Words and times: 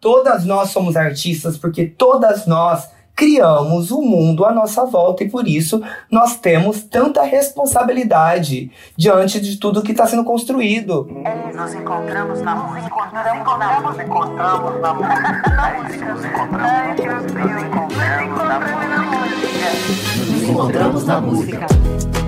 Todas 0.00 0.46
nós 0.46 0.70
somos 0.70 0.96
artistas 0.96 1.58
porque 1.58 1.84
todas 1.84 2.46
nós 2.46 2.88
criamos 3.14 3.90
o 3.90 4.00
mundo 4.00 4.46
à 4.46 4.52
nossa 4.52 4.86
volta 4.86 5.22
e 5.22 5.28
por 5.28 5.46
isso 5.46 5.82
nós 6.10 6.36
temos 6.36 6.82
tanta 6.82 7.22
responsabilidade 7.22 8.72
diante 8.96 9.38
de 9.38 9.58
tudo 9.58 9.82
que 9.82 9.92
está 9.92 10.06
sendo 10.06 10.24
construído. 10.24 11.06
É, 11.22 11.52
nos 11.52 11.74
encontramos 11.74 12.40
na 12.40 12.54
música. 12.54 12.94
Nos 13.12 13.98
encontramos 14.00 14.80
na 14.80 14.94
música. 14.94 15.20
Nos 20.30 20.42
encontramos 20.42 21.04
na 21.04 21.20
música. 21.20 22.19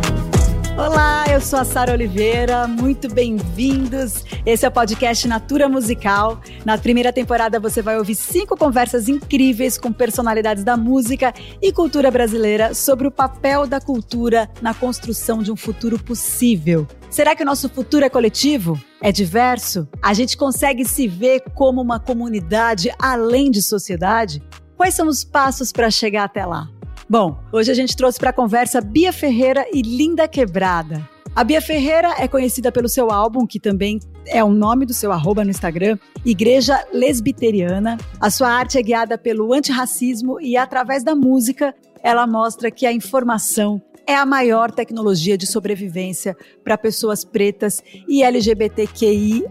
Olá, 0.85 1.27
eu 1.31 1.41
sou 1.41 1.61
a 1.61 1.65
Sara 1.65 1.93
Oliveira, 1.93 2.67
muito 2.67 3.07
bem-vindos. 3.09 4.25
Esse 4.45 4.67
é 4.67 4.69
o 4.69 4.73
podcast 4.73 5.29
Natura 5.29 5.69
Musical. 5.69 6.41
Na 6.65 6.77
primeira 6.77 7.13
temporada 7.13 7.61
você 7.61 7.81
vai 7.81 7.97
ouvir 7.97 8.17
cinco 8.17 8.57
conversas 8.57 9.09
incríveis 9.09 9.79
com 9.79 9.93
personalidades 9.93 10.65
da 10.65 10.77
música 10.77 11.33
e 11.63 11.73
cultura 11.73 12.11
brasileira 12.11 12.75
sobre 12.75 13.07
o 13.07 13.13
papel 13.13 13.65
da 13.65 13.81
cultura 13.81 14.51
na 14.61 14.75
construção 14.75 15.41
de 15.41 15.53
um 15.53 15.57
futuro 15.57 16.01
possível. 16.01 16.85
Será 17.09 17.37
que 17.37 17.45
o 17.45 17.47
nosso 17.47 17.69
futuro 17.69 18.05
é 18.05 18.11
coletivo? 18.11 18.77
É 19.01 19.13
diverso? 19.13 19.87
A 20.03 20.13
gente 20.13 20.37
consegue 20.37 20.85
se 20.85 21.07
ver 21.07 21.45
como 21.55 21.81
uma 21.81 22.01
comunidade 22.01 22.93
além 22.99 23.53
de 23.53 23.63
sociedade? 23.63 24.43
Quais 24.77 24.95
são 24.95 25.07
os 25.07 25.23
passos 25.23 25.71
para 25.71 25.93
chegar 25.93 26.25
até 26.25 26.45
lá? 26.45 26.69
Bom, 27.13 27.39
hoje 27.53 27.71
a 27.71 27.75
gente 27.75 27.95
trouxe 27.95 28.19
para 28.19 28.31
a 28.31 28.33
conversa 28.33 28.81
Bia 28.81 29.13
Ferreira 29.13 29.67
e 29.71 29.83
Linda 29.83 30.27
Quebrada. 30.27 31.07
A 31.37 31.45
Bia 31.45 31.61
Ferreira 31.61 32.15
é 32.19 32.27
conhecida 32.27 32.73
pelo 32.73 32.89
seu 32.89 33.11
álbum, 33.11 33.47
que 33.47 33.61
também 33.61 34.01
é 34.27 34.43
o 34.43 34.49
nome 34.49 34.87
do 34.87 34.95
seu 34.95 35.13
arroba 35.13 35.45
no 35.45 35.51
Instagram, 35.51 35.99
Igreja 36.25 36.83
Lesbiteriana. 36.91 37.99
A 38.19 38.31
sua 38.31 38.49
arte 38.49 38.79
é 38.79 38.83
guiada 38.83 39.19
pelo 39.19 39.53
antirracismo 39.53 40.41
e, 40.41 40.57
através 40.57 41.05
da 41.05 41.15
música, 41.15 41.75
ela 42.03 42.27
mostra 42.27 42.71
que 42.71 42.87
a 42.87 42.93
informação 42.95 43.79
é 44.07 44.15
a 44.15 44.25
maior 44.25 44.71
tecnologia 44.71 45.37
de 45.37 45.47
sobrevivência 45.47 46.35
para 46.65 46.79
pessoas 46.79 47.27
pretas 47.27 47.83
e 48.09 48.23
LGBTQIA. 48.23 49.51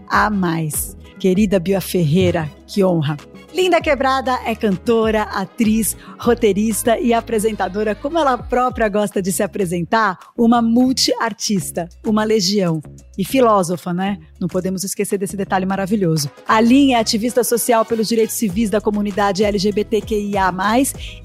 Querida 1.16 1.60
Bia 1.60 1.80
Ferreira, 1.80 2.50
que 2.66 2.82
honra! 2.82 3.16
Linda 3.54 3.82
Quebrada 3.82 4.38
é 4.46 4.54
cantora, 4.54 5.24
atriz, 5.24 5.94
roteirista 6.18 6.98
e 6.98 7.12
apresentadora, 7.12 7.94
como 7.94 8.18
ela 8.18 8.38
própria 8.38 8.88
gosta 8.88 9.20
de 9.20 9.30
se 9.30 9.42
apresentar, 9.42 10.18
uma 10.36 10.62
multiartista, 10.62 11.86
uma 12.06 12.24
legião. 12.24 12.80
E 13.18 13.26
filósofa, 13.26 13.92
né? 13.92 14.18
Não 14.40 14.48
podemos 14.48 14.84
esquecer 14.84 15.18
desse 15.18 15.36
detalhe 15.36 15.66
maravilhoso. 15.66 16.30
A 16.48 16.62
Lin 16.62 16.92
é 16.92 16.98
ativista 16.98 17.44
social 17.44 17.84
pelos 17.84 18.08
direitos 18.08 18.36
civis 18.36 18.70
da 18.70 18.80
comunidade 18.80 19.44
LGBTQIA, 19.44 20.50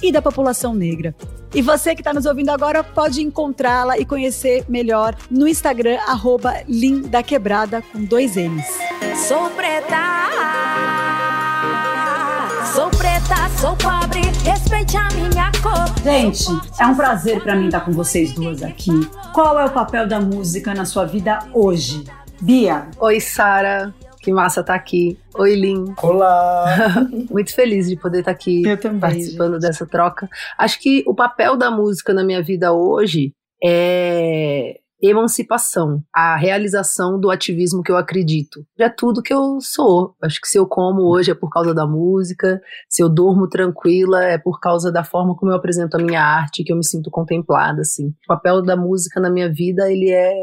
e 0.03 0.11
da 0.11 0.21
população 0.21 0.73
negra. 0.73 1.15
E 1.55 1.61
você 1.61 1.95
que 1.95 2.01
está 2.01 2.13
nos 2.13 2.25
ouvindo 2.25 2.49
agora 2.49 2.83
pode 2.83 3.21
encontrá-la 3.21 3.97
e 3.97 4.05
conhecer 4.05 4.65
melhor 4.67 5.15
no 5.31 5.47
Instagram, 5.47 5.97
arroba 6.05 6.61
Lindaquebrada, 6.67 7.81
com 7.81 8.03
dois 8.03 8.35
N's. 8.35 8.67
Sou 9.27 9.49
preta. 9.51 11.06
Sou 12.77 12.91
preta, 12.91 13.49
sou 13.59 13.75
pobre, 13.75 14.21
respeite 14.47 14.97
a 14.97 15.07
minha 15.15 15.51
cor. 15.63 15.99
Gente, 16.03 16.45
é 16.79 16.85
um 16.85 16.95
prazer 16.95 17.41
para 17.41 17.55
mim 17.55 17.65
estar 17.65 17.79
com 17.79 17.91
vocês 17.91 18.35
duas 18.35 18.61
aqui. 18.61 18.91
Qual 19.33 19.59
é 19.59 19.65
o 19.65 19.71
papel 19.71 20.07
da 20.07 20.21
música 20.21 20.75
na 20.75 20.85
sua 20.85 21.03
vida 21.03 21.39
hoje? 21.55 22.03
Bia. 22.39 22.87
Oi, 22.99 23.19
Sara. 23.19 23.91
Que 24.21 24.31
massa 24.31 24.59
estar 24.61 24.73
tá 24.73 24.79
aqui. 24.79 25.17
Oi, 25.33 25.55
Lin. 25.55 25.91
Olá! 26.03 27.07
Muito 27.31 27.51
feliz 27.55 27.89
de 27.89 27.95
poder 27.95 28.19
estar 28.19 28.31
tá 28.31 28.35
aqui 28.35 28.61
também, 28.77 28.99
participando 28.99 29.53
gente. 29.53 29.61
dessa 29.63 29.87
troca. 29.87 30.29
Acho 30.55 30.79
que 30.79 31.03
o 31.07 31.15
papel 31.15 31.57
da 31.57 31.71
música 31.71 32.13
na 32.13 32.23
minha 32.23 32.43
vida 32.43 32.73
hoje 32.73 33.33
é 33.63 34.79
emancipação, 35.01 36.01
a 36.13 36.35
realização 36.35 37.19
do 37.19 37.29
ativismo 37.29 37.83
que 37.83 37.91
eu 37.91 37.97
acredito. 37.97 38.65
É 38.79 38.89
tudo 38.89 39.21
que 39.21 39.33
eu 39.33 39.59
sou. 39.61 40.15
Acho 40.21 40.41
que 40.41 40.47
se 40.47 40.57
eu 40.57 40.67
como 40.67 41.03
hoje 41.03 41.31
é 41.31 41.35
por 41.35 41.49
causa 41.49 41.73
da 41.73 41.85
música, 41.85 42.59
se 42.89 43.03
eu 43.03 43.09
durmo 43.09 43.47
tranquila 43.47 44.23
é 44.23 44.37
por 44.37 44.59
causa 44.59 44.91
da 44.91 45.03
forma 45.03 45.35
como 45.35 45.51
eu 45.51 45.55
apresento 45.55 45.97
a 45.97 46.03
minha 46.03 46.21
arte, 46.21 46.63
que 46.63 46.71
eu 46.71 46.77
me 46.77 46.85
sinto 46.85 47.11
contemplada 47.11 47.81
assim. 47.81 48.07
O 48.07 48.27
papel 48.27 48.61
da 48.61 48.75
música 48.75 49.19
na 49.19 49.29
minha 49.29 49.51
vida, 49.51 49.91
ele 49.91 50.09
é 50.09 50.33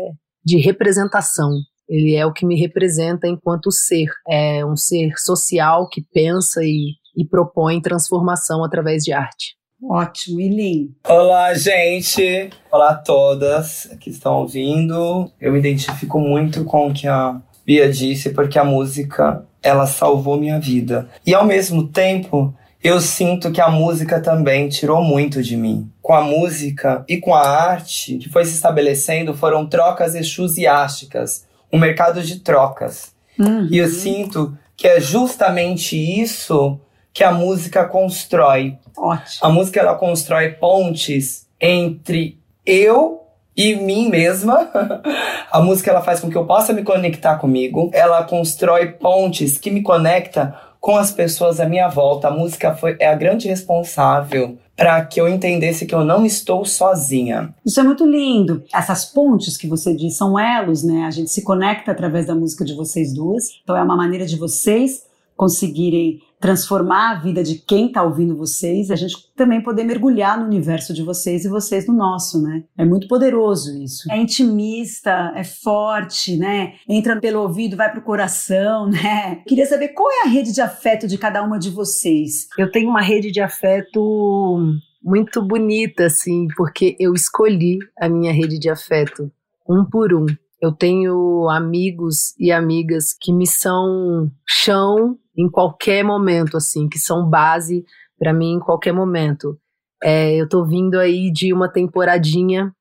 de 0.45 0.59
representação. 0.59 1.51
Ele 1.89 2.15
é 2.15 2.25
o 2.25 2.33
que 2.33 2.47
me 2.47 2.59
representa 2.59 3.27
enquanto 3.27 3.71
ser. 3.71 4.09
É 4.29 4.65
um 4.65 4.77
ser 4.77 5.13
social 5.19 5.89
que 5.89 6.03
pensa 6.13 6.63
e, 6.63 6.95
e 7.17 7.27
propõe 7.27 7.81
transformação 7.81 8.65
através 8.65 9.03
de 9.03 9.13
arte. 9.13 9.57
Ótimo, 9.89 10.41
Ilin. 10.41 10.95
Olá, 11.07 11.53
gente. 11.55 12.49
Olá 12.73 12.91
a 12.91 12.95
todas 12.95 13.91
que 14.01 14.09
estão 14.09 14.37
ouvindo. 14.37 15.31
Eu 15.39 15.53
me 15.53 15.59
identifico 15.59 16.19
muito 16.19 16.65
com 16.65 16.89
o 16.89 16.95
que 16.95 17.07
a 17.07 17.41
Bia 17.67 17.91
disse, 17.91 18.31
porque 18.31 18.59
a 18.59 18.65
música, 18.65 19.45
ela 19.63 19.87
salvou 19.87 20.39
minha 20.39 20.59
vida. 20.59 21.09
E 21.27 21.35
ao 21.35 21.45
mesmo 21.45 21.87
tempo, 21.87 22.55
eu 22.83 22.99
sinto 23.01 23.53
que 23.53 23.61
a 23.61 23.69
música 23.69 24.21
também 24.21 24.69
tirou 24.69 25.03
muito 25.03 25.43
de 25.43 25.57
mim. 25.57 25.91
Com 26.01 26.15
a 26.15 26.23
música 26.23 27.05
e 27.07 27.19
com 27.19 27.35
a 27.35 27.47
arte 27.47 28.17
que 28.17 28.31
foi 28.31 28.45
se 28.47 28.55
estabelecendo, 28.55 29.35
foram 29.35 29.67
trocas 29.67 30.15
entusiásticas, 30.15 31.47
um 31.71 31.79
mercado 31.79 32.23
de 32.23 32.41
trocas. 32.41 33.13
Uhum. 33.39 33.69
E 33.71 33.79
eu 33.79 33.89
sinto 33.89 34.57
que 34.77 34.89
é 34.89 35.01
justamente 35.01 35.97
isso 35.97 36.81
que 37.15 37.23
a 37.23 37.31
música 37.31 37.85
constrói. 37.85 38.77
Ótimo. 38.97 39.39
A 39.41 39.49
música 39.49 39.79
ela 39.79 39.95
constrói 39.95 40.51
pontes 40.51 41.47
entre 41.61 42.41
eu 42.67 43.23
e 43.57 43.77
mim 43.77 44.09
mesma. 44.09 44.69
a 45.51 45.61
música 45.63 45.93
ela 45.93 46.03
faz 46.03 46.19
com 46.19 46.29
que 46.29 46.37
eu 46.37 46.45
possa 46.45 46.73
me 46.73 46.83
conectar 46.83 47.37
comigo. 47.37 47.89
Ela 47.95 48.25
constrói 48.25 48.89
pontes 48.89 49.57
que 49.57 49.71
me 49.71 49.81
conecta 49.81 50.59
com 50.81 50.97
as 50.97 51.13
pessoas 51.13 51.61
à 51.61 51.67
minha 51.67 51.89
volta. 51.89 52.27
A 52.27 52.33
música 52.33 52.75
foi 52.75 52.97
é 52.99 53.07
a 53.07 53.15
grande 53.15 53.47
responsável 53.47 54.59
para 54.77 55.05
que 55.05 55.21
eu 55.21 55.29
entendesse 55.29 55.87
que 55.87 55.95
eu 55.95 56.05
não 56.05 56.27
estou 56.27 56.65
sozinha. 56.65 57.55
Isso 57.65 57.79
é 57.79 57.85
muito 57.85 58.05
lindo. 58.05 58.65
Essas 58.75 59.05
pontes 59.05 59.57
que 59.57 59.69
você 59.69 59.95
diz 59.95 60.17
são 60.17 60.37
elos, 60.37 60.83
né? 60.83 61.05
A 61.05 61.13
gente 61.13 61.31
se 61.31 61.43
conecta 61.43 61.93
através 61.93 62.27
da 62.27 62.35
música 62.35 62.65
de 62.65 62.75
vocês 62.75 63.15
duas. 63.15 63.45
Então 63.63 63.77
é 63.77 63.83
uma 63.85 63.97
maneira 63.97 64.27
de 64.27 64.37
vocês 64.37 65.05
conseguirem 65.37 66.21
transformar 66.45 67.13
a 67.13 67.15
vida 67.15 67.43
de 67.43 67.55
quem 67.55 67.87
está 67.87 68.03
ouvindo 68.03 68.37
vocês, 68.37 68.91
a 68.91 68.97
gente 68.97 69.17
também 69.35 69.63
poder 69.63 69.83
mergulhar 69.83 70.39
no 70.39 70.45
universo 70.45 70.93
de 70.93 71.03
vocês 71.03 71.47
e 71.47 71.49
vocês 71.49 71.87
no 71.87 71.95
nosso, 71.95 72.43
né? 72.43 72.65
É 72.77 72.85
muito 72.85 73.09
poderoso 73.09 73.75
isso. 73.83 74.13
É 74.13 74.19
intimista, 74.19 75.33
é 75.35 75.43
forte, 75.43 76.37
né? 76.37 76.75
Entra 76.87 77.19
pelo 77.19 77.41
ouvido, 77.41 77.79
vai 77.79 77.91
pro 77.91 78.03
coração, 78.03 78.85
né? 78.93 79.37
Queria 79.47 79.65
saber 79.65 79.95
qual 79.95 80.07
é 80.11 80.27
a 80.27 80.29
rede 80.29 80.53
de 80.53 80.61
afeto 80.61 81.09
de 81.09 81.17
cada 81.17 81.43
uma 81.43 81.59
de 81.59 81.71
vocês. 81.71 82.47
Eu 82.59 82.71
tenho 82.71 82.91
uma 82.91 83.01
rede 83.01 83.33
de 83.33 83.41
afeto 83.41 84.59
muito 85.03 85.41
bonita, 85.41 86.05
assim, 86.05 86.47
porque 86.59 86.95
eu 87.01 87.15
escolhi 87.15 87.79
a 87.99 88.07
minha 88.07 88.35
rede 88.35 88.59
de 88.59 88.69
afeto 88.69 89.33
um 89.67 89.83
por 89.83 90.13
um. 90.13 90.27
Eu 90.65 90.73
tenho 90.73 91.47
amigos 91.51 92.35
e 92.39 92.51
amigas 92.51 93.15
que 93.21 93.31
me 93.35 93.47
são 93.47 94.31
chão 94.49 95.19
em 95.37 95.47
qualquer 95.47 96.03
momento, 96.03 96.57
assim, 96.57 96.89
que 96.89 96.99
são 96.99 97.29
base 97.29 97.85
para 98.19 98.33
mim 98.33 98.55
em 98.55 98.61
qualquer 98.61 98.93
momento. 98.93 99.59
É, 100.03 100.35
eu 100.35 100.49
tô 100.49 100.65
vindo 100.65 100.99
aí 100.99 101.31
de 101.31 101.53
uma 101.53 101.71
temporadinha 101.71 102.73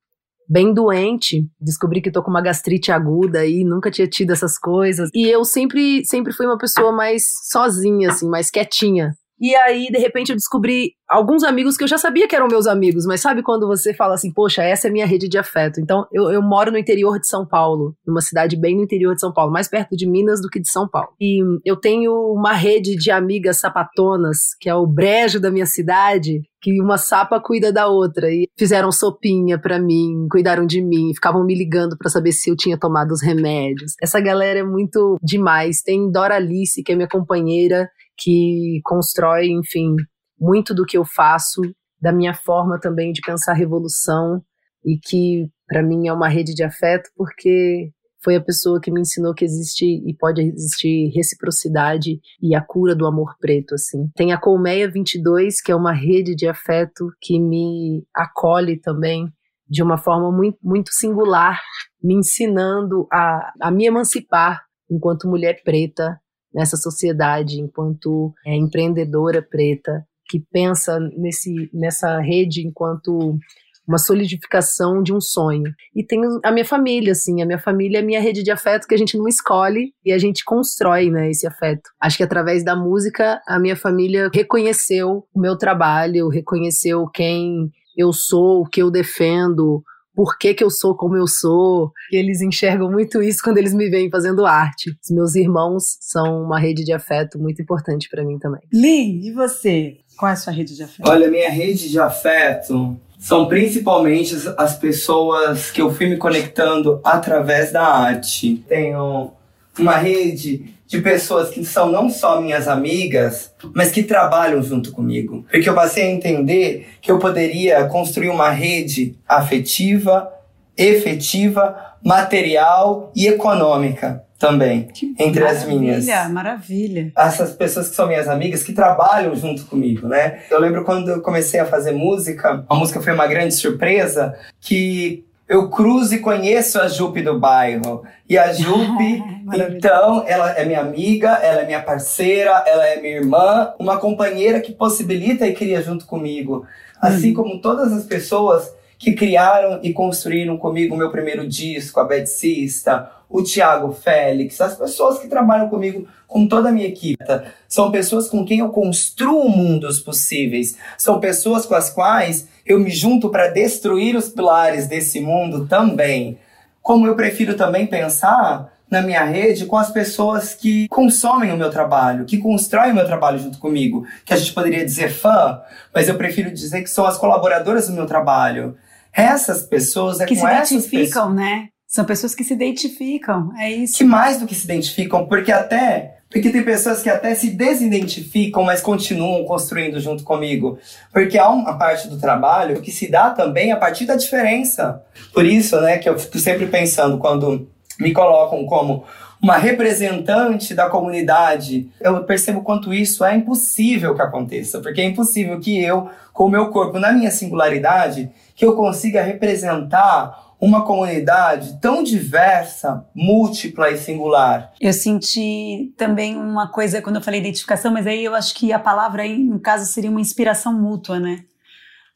bem 0.48 0.72
doente, 0.72 1.46
descobri 1.60 2.00
que 2.00 2.10
tô 2.10 2.22
com 2.22 2.30
uma 2.30 2.40
gastrite 2.40 2.90
aguda 2.90 3.40
aí, 3.40 3.64
nunca 3.64 3.90
tinha 3.90 4.08
tido 4.08 4.32
essas 4.32 4.58
coisas. 4.58 5.10
E 5.14 5.28
eu 5.28 5.44
sempre 5.44 6.02
sempre 6.06 6.32
fui 6.32 6.46
uma 6.46 6.56
pessoa 6.56 6.90
mais 6.90 7.26
sozinha 7.50 8.10
assim, 8.10 8.26
mais 8.30 8.50
quietinha. 8.50 9.12
E 9.40 9.54
aí, 9.56 9.88
de 9.90 9.98
repente, 9.98 10.30
eu 10.30 10.36
descobri 10.36 10.92
alguns 11.08 11.44
amigos 11.44 11.76
que 11.76 11.84
eu 11.84 11.88
já 11.88 11.98
sabia 11.98 12.26
que 12.26 12.34
eram 12.34 12.48
meus 12.48 12.66
amigos, 12.66 13.04
mas 13.04 13.20
sabe 13.20 13.42
quando 13.42 13.66
você 13.66 13.92
fala 13.92 14.14
assim, 14.14 14.32
poxa, 14.32 14.62
essa 14.62 14.88
é 14.88 14.90
minha 14.90 15.06
rede 15.06 15.28
de 15.28 15.38
afeto? 15.38 15.80
Então, 15.80 16.06
eu, 16.12 16.30
eu 16.30 16.42
moro 16.42 16.72
no 16.72 16.78
interior 16.78 17.18
de 17.18 17.28
São 17.28 17.46
Paulo, 17.46 17.94
numa 18.06 18.20
cidade 18.20 18.56
bem 18.56 18.76
no 18.76 18.82
interior 18.82 19.14
de 19.14 19.20
São 19.20 19.32
Paulo, 19.32 19.52
mais 19.52 19.68
perto 19.68 19.96
de 19.96 20.06
Minas 20.06 20.40
do 20.40 20.48
que 20.48 20.60
de 20.60 20.70
São 20.70 20.88
Paulo. 20.88 21.10
E 21.20 21.40
eu 21.64 21.76
tenho 21.76 22.12
uma 22.32 22.52
rede 22.52 22.96
de 22.96 23.10
amigas 23.10 23.58
sapatonas, 23.58 24.54
que 24.60 24.68
é 24.68 24.74
o 24.74 24.86
brejo 24.86 25.40
da 25.40 25.50
minha 25.50 25.66
cidade, 25.66 26.42
que 26.62 26.80
uma 26.80 26.96
sapa 26.96 27.38
cuida 27.38 27.70
da 27.70 27.88
outra. 27.88 28.30
E 28.30 28.48
fizeram 28.58 28.90
sopinha 28.90 29.58
para 29.58 29.78
mim, 29.78 30.26
cuidaram 30.30 30.64
de 30.64 30.80
mim, 30.80 31.12
ficavam 31.12 31.44
me 31.44 31.54
ligando 31.54 31.96
para 31.98 32.08
saber 32.08 32.32
se 32.32 32.50
eu 32.50 32.56
tinha 32.56 32.78
tomado 32.78 33.12
os 33.12 33.22
remédios. 33.22 33.92
Essa 34.02 34.18
galera 34.20 34.60
é 34.60 34.64
muito 34.64 35.18
demais. 35.22 35.82
Tem 35.82 36.10
Dora 36.10 36.36
Alice, 36.36 36.82
que 36.82 36.92
é 36.92 36.96
minha 36.96 37.08
companheira, 37.08 37.88
que 38.18 38.80
constrói, 38.84 39.48
enfim, 39.48 39.94
muito 40.38 40.74
do 40.74 40.84
que 40.84 40.96
eu 40.96 41.04
faço, 41.04 41.60
da 42.00 42.12
minha 42.12 42.34
forma 42.34 42.78
também 42.78 43.12
de 43.12 43.20
pensar 43.20 43.54
revolução 43.54 44.42
e 44.84 44.98
que 44.98 45.48
para 45.66 45.82
mim 45.82 46.06
é 46.06 46.12
uma 46.12 46.28
rede 46.28 46.54
de 46.54 46.62
afeto 46.62 47.10
porque 47.16 47.90
foi 48.24 48.36
a 48.36 48.40
pessoa 48.42 48.80
que 48.80 48.90
me 48.90 49.02
ensinou 49.02 49.34
que 49.34 49.44
existe 49.44 49.84
e 49.84 50.16
pode 50.16 50.40
existir 50.40 51.12
reciprocidade 51.14 52.18
e 52.40 52.54
a 52.54 52.62
cura 52.62 52.94
do 52.94 53.06
amor 53.06 53.36
preto, 53.38 53.74
assim. 53.74 54.08
Tem 54.16 54.32
a 54.32 54.40
Colmeia 54.40 54.90
22, 54.90 55.60
que 55.60 55.70
é 55.70 55.76
uma 55.76 55.92
rede 55.92 56.34
de 56.34 56.48
afeto 56.48 57.10
que 57.20 57.38
me 57.38 58.02
acolhe 58.14 58.80
também 58.80 59.30
de 59.68 59.82
uma 59.82 59.98
forma 59.98 60.32
muito, 60.32 60.58
muito 60.62 60.90
singular, 60.92 61.60
me 62.02 62.14
ensinando 62.14 63.06
a, 63.12 63.52
a 63.60 63.70
me 63.70 63.86
emancipar 63.86 64.62
enquanto 64.90 65.28
mulher 65.28 65.62
preta 65.62 66.18
nessa 66.54 66.76
sociedade, 66.76 67.60
enquanto 67.60 68.32
é, 68.46 68.54
empreendedora 68.54 69.42
preta, 69.42 70.06
que 70.28 70.40
pensa 70.52 70.98
nesse, 71.16 71.68
nessa 71.72 72.18
rede 72.20 72.66
enquanto 72.66 73.38
uma 73.86 73.98
solidificação 73.98 75.02
de 75.02 75.12
um 75.12 75.20
sonho. 75.20 75.74
E 75.94 76.02
tem 76.02 76.20
a 76.42 76.50
minha 76.50 76.64
família, 76.64 77.12
assim, 77.12 77.42
a 77.42 77.46
minha 77.46 77.58
família 77.58 77.98
é 77.98 78.02
minha 78.02 78.20
rede 78.20 78.42
de 78.42 78.50
afeto 78.50 78.86
que 78.88 78.94
a 78.94 78.98
gente 78.98 79.16
não 79.16 79.28
escolhe 79.28 79.92
e 80.04 80.12
a 80.12 80.18
gente 80.18 80.44
constrói, 80.44 81.10
né, 81.10 81.30
esse 81.30 81.46
afeto. 81.46 81.90
Acho 82.00 82.16
que 82.16 82.22
através 82.22 82.64
da 82.64 82.74
música 82.74 83.42
a 83.46 83.58
minha 83.58 83.76
família 83.76 84.30
reconheceu 84.32 85.26
o 85.34 85.40
meu 85.40 85.56
trabalho, 85.56 86.28
reconheceu 86.28 87.06
quem 87.08 87.70
eu 87.96 88.12
sou, 88.12 88.62
o 88.62 88.66
que 88.66 88.82
eu 88.82 88.90
defendo, 88.90 89.82
por 90.14 90.38
que, 90.38 90.54
que 90.54 90.62
eu 90.62 90.70
sou 90.70 90.94
como 90.94 91.16
eu 91.16 91.26
sou. 91.26 91.92
E 92.10 92.16
eles 92.16 92.40
enxergam 92.40 92.90
muito 92.90 93.22
isso 93.22 93.40
quando 93.42 93.58
eles 93.58 93.74
me 93.74 93.88
veem 93.90 94.10
fazendo 94.10 94.46
arte. 94.46 94.96
Os 95.02 95.10
meus 95.10 95.34
irmãos 95.34 95.96
são 96.00 96.44
uma 96.44 96.58
rede 96.58 96.84
de 96.84 96.92
afeto 96.92 97.38
muito 97.38 97.60
importante 97.60 98.08
para 98.08 98.24
mim 98.24 98.38
também. 98.38 98.62
Lin, 98.72 99.20
e 99.24 99.32
você? 99.32 99.98
Qual 100.16 100.28
é 100.28 100.32
a 100.32 100.36
sua 100.36 100.52
rede 100.52 100.76
de 100.76 100.82
afeto? 100.82 101.08
Olha, 101.08 101.28
minha 101.28 101.50
rede 101.50 101.90
de 101.90 101.98
afeto 101.98 102.96
são 103.18 103.48
principalmente 103.48 104.36
as 104.56 104.76
pessoas 104.76 105.70
que 105.70 105.80
eu 105.80 105.92
fui 105.92 106.06
me 106.06 106.16
conectando 106.16 107.00
através 107.02 107.72
da 107.72 107.82
arte. 107.82 108.62
Tenho 108.68 109.32
uma 109.78 109.96
rede 109.96 110.73
de 110.86 111.00
pessoas 111.00 111.50
que 111.50 111.64
são 111.64 111.90
não 111.90 112.10
só 112.10 112.40
minhas 112.40 112.68
amigas, 112.68 113.52
mas 113.74 113.90
que 113.90 114.02
trabalham 114.02 114.62
junto 114.62 114.92
comigo. 114.92 115.44
Porque 115.50 115.68
eu 115.68 115.74
passei 115.74 116.04
a 116.04 116.10
entender 116.10 116.88
que 117.00 117.10
eu 117.10 117.18
poderia 117.18 117.84
construir 117.86 118.28
uma 118.28 118.50
rede 118.50 119.16
afetiva, 119.28 120.30
efetiva, 120.76 121.74
material 122.04 123.10
e 123.16 123.26
econômica 123.26 124.22
também 124.38 124.88
Que 124.92 125.14
entre 125.18 125.42
as 125.44 125.64
maravilha, 125.64 125.78
minhas. 125.80 126.30
Maravilha, 126.30 127.12
Essas 127.16 127.52
pessoas 127.52 127.88
que 127.88 127.96
são 127.96 128.06
minhas 128.06 128.28
amigas 128.28 128.62
que 128.62 128.72
trabalham 128.72 129.34
junto 129.34 129.64
comigo, 129.64 130.06
né? 130.06 130.40
Eu 130.50 130.60
lembro 130.60 130.84
quando 130.84 131.08
eu 131.08 131.22
comecei 131.22 131.60
a 131.60 131.64
fazer 131.64 131.92
música, 131.92 132.64
a 132.68 132.74
música 132.74 133.00
foi 133.00 133.14
uma 133.14 133.26
grande 133.26 133.54
surpresa 133.54 134.34
que 134.60 135.24
eu 135.48 135.68
cruzo 135.68 136.14
e 136.14 136.18
conheço 136.18 136.80
a 136.80 136.88
Jupe 136.88 137.22
do 137.22 137.38
bairro. 137.38 138.02
E 138.28 138.38
a 138.38 138.52
Jupe, 138.52 139.22
então, 139.52 140.24
ela 140.26 140.52
é 140.52 140.64
minha 140.64 140.80
amiga, 140.80 141.32
ela 141.42 141.62
é 141.62 141.66
minha 141.66 141.82
parceira, 141.82 142.64
ela 142.66 142.86
é 142.86 143.00
minha 143.00 143.16
irmã, 143.16 143.74
uma 143.78 143.98
companheira 143.98 144.60
que 144.60 144.72
possibilita 144.72 145.46
e 145.46 145.54
cria 145.54 145.82
junto 145.82 146.06
comigo. 146.06 146.66
Assim 147.00 147.34
como 147.34 147.60
todas 147.60 147.92
as 147.92 148.04
pessoas 148.04 148.72
que 148.98 149.12
criaram 149.12 149.80
e 149.82 149.92
construíram 149.92 150.56
comigo 150.56 150.94
o 150.94 150.98
meu 150.98 151.10
primeiro 151.10 151.46
disco, 151.46 152.00
a 152.00 152.04
Beticista, 152.04 153.10
o 153.28 153.42
Thiago 153.42 153.92
Félix, 153.92 154.60
as 154.60 154.76
pessoas 154.76 155.18
que 155.18 155.28
trabalham 155.28 155.68
comigo, 155.68 156.06
com 156.26 156.46
toda 156.46 156.70
a 156.70 156.72
minha 156.72 156.86
equipe. 156.86 157.22
São 157.68 157.90
pessoas 157.90 158.28
com 158.28 158.44
quem 158.44 158.60
eu 158.60 158.70
construo 158.70 159.48
mundos 159.48 159.98
possíveis. 160.00 160.78
São 160.96 161.20
pessoas 161.20 161.66
com 161.66 161.74
as 161.74 161.90
quais 161.90 162.48
eu 162.66 162.78
me 162.78 162.90
junto 162.90 163.30
para 163.30 163.48
destruir 163.48 164.16
os 164.16 164.28
pilares 164.28 164.86
desse 164.86 165.20
mundo 165.20 165.66
também. 165.66 166.38
Como 166.82 167.06
eu 167.06 167.14
prefiro 167.14 167.54
também 167.54 167.86
pensar 167.86 168.72
na 168.90 169.02
minha 169.02 169.24
rede 169.24 169.66
com 169.66 169.76
as 169.76 169.90
pessoas 169.90 170.54
que 170.54 170.86
consomem 170.88 171.52
o 171.52 171.56
meu 171.56 171.70
trabalho, 171.70 172.24
que 172.24 172.38
constroem 172.38 172.92
o 172.92 172.94
meu 172.94 173.06
trabalho 173.06 173.38
junto 173.38 173.58
comigo, 173.58 174.06
que 174.24 174.32
a 174.32 174.36
gente 174.36 174.52
poderia 174.52 174.84
dizer 174.84 175.10
fã, 175.10 175.60
mas 175.92 176.08
eu 176.08 176.14
prefiro 176.16 176.50
dizer 176.52 176.82
que 176.82 176.90
são 176.90 177.04
as 177.04 177.18
colaboradoras 177.18 177.88
do 177.88 177.94
meu 177.94 178.06
trabalho. 178.06 178.76
Essas 179.12 179.62
pessoas 179.62 180.20
é 180.20 180.26
que 180.26 180.36
com 180.36 180.46
se 180.46 180.52
identificam, 180.52 181.32
né? 181.32 181.68
São 181.86 182.04
pessoas 182.04 182.34
que 182.34 182.42
se 182.42 182.52
identificam, 182.52 183.52
é 183.56 183.70
isso. 183.70 183.96
que 183.96 184.04
mais 184.04 184.38
do 184.40 184.46
que 184.46 184.54
se 184.54 184.64
identificam, 184.64 185.26
porque 185.26 185.52
até 185.52 186.18
porque 186.34 186.50
tem 186.50 186.64
pessoas 186.64 187.00
que 187.00 187.08
até 187.08 187.32
se 187.32 187.50
desidentificam, 187.50 188.64
mas 188.64 188.80
continuam 188.80 189.44
construindo 189.44 190.00
junto 190.00 190.24
comigo. 190.24 190.80
Porque 191.12 191.38
há 191.38 191.48
uma 191.48 191.78
parte 191.78 192.08
do 192.08 192.18
trabalho 192.18 192.82
que 192.82 192.90
se 192.90 193.08
dá 193.08 193.30
também 193.30 193.70
a 193.70 193.76
partir 193.76 194.04
da 194.04 194.16
diferença. 194.16 195.00
Por 195.32 195.44
isso, 195.44 195.80
né, 195.80 195.96
que 195.96 196.08
eu 196.08 196.18
fico 196.18 196.36
sempre 196.40 196.66
pensando 196.66 197.18
quando 197.18 197.68
me 198.00 198.12
colocam 198.12 198.66
como 198.66 199.04
uma 199.40 199.56
representante 199.56 200.74
da 200.74 200.90
comunidade, 200.90 201.88
eu 202.00 202.24
percebo 202.24 202.62
quanto 202.62 202.92
isso 202.92 203.24
é 203.24 203.36
impossível 203.36 204.12
que 204.12 204.22
aconteça, 204.22 204.80
porque 204.80 205.02
é 205.02 205.04
impossível 205.04 205.60
que 205.60 205.80
eu, 205.80 206.10
com 206.32 206.46
o 206.46 206.50
meu 206.50 206.70
corpo 206.70 206.98
na 206.98 207.12
minha 207.12 207.30
singularidade, 207.30 208.28
que 208.56 208.66
eu 208.66 208.74
consiga 208.74 209.22
representar 209.22 210.43
uma 210.60 210.84
comunidade 210.84 211.78
tão 211.80 212.02
diversa, 212.02 213.04
múltipla 213.14 213.90
e 213.90 213.98
singular. 213.98 214.72
Eu 214.80 214.92
senti 214.92 215.92
também 215.96 216.36
uma 216.36 216.68
coisa 216.68 217.02
quando 217.02 217.16
eu 217.16 217.22
falei 217.22 217.40
identificação, 217.40 217.92
mas 217.92 218.06
aí 218.06 218.24
eu 218.24 218.34
acho 218.34 218.54
que 218.54 218.72
a 218.72 218.78
palavra 218.78 219.22
aí, 219.22 219.38
no 219.38 219.60
caso, 219.60 219.90
seria 219.92 220.10
uma 220.10 220.20
inspiração 220.20 220.72
mútua, 220.72 221.18
né? 221.18 221.44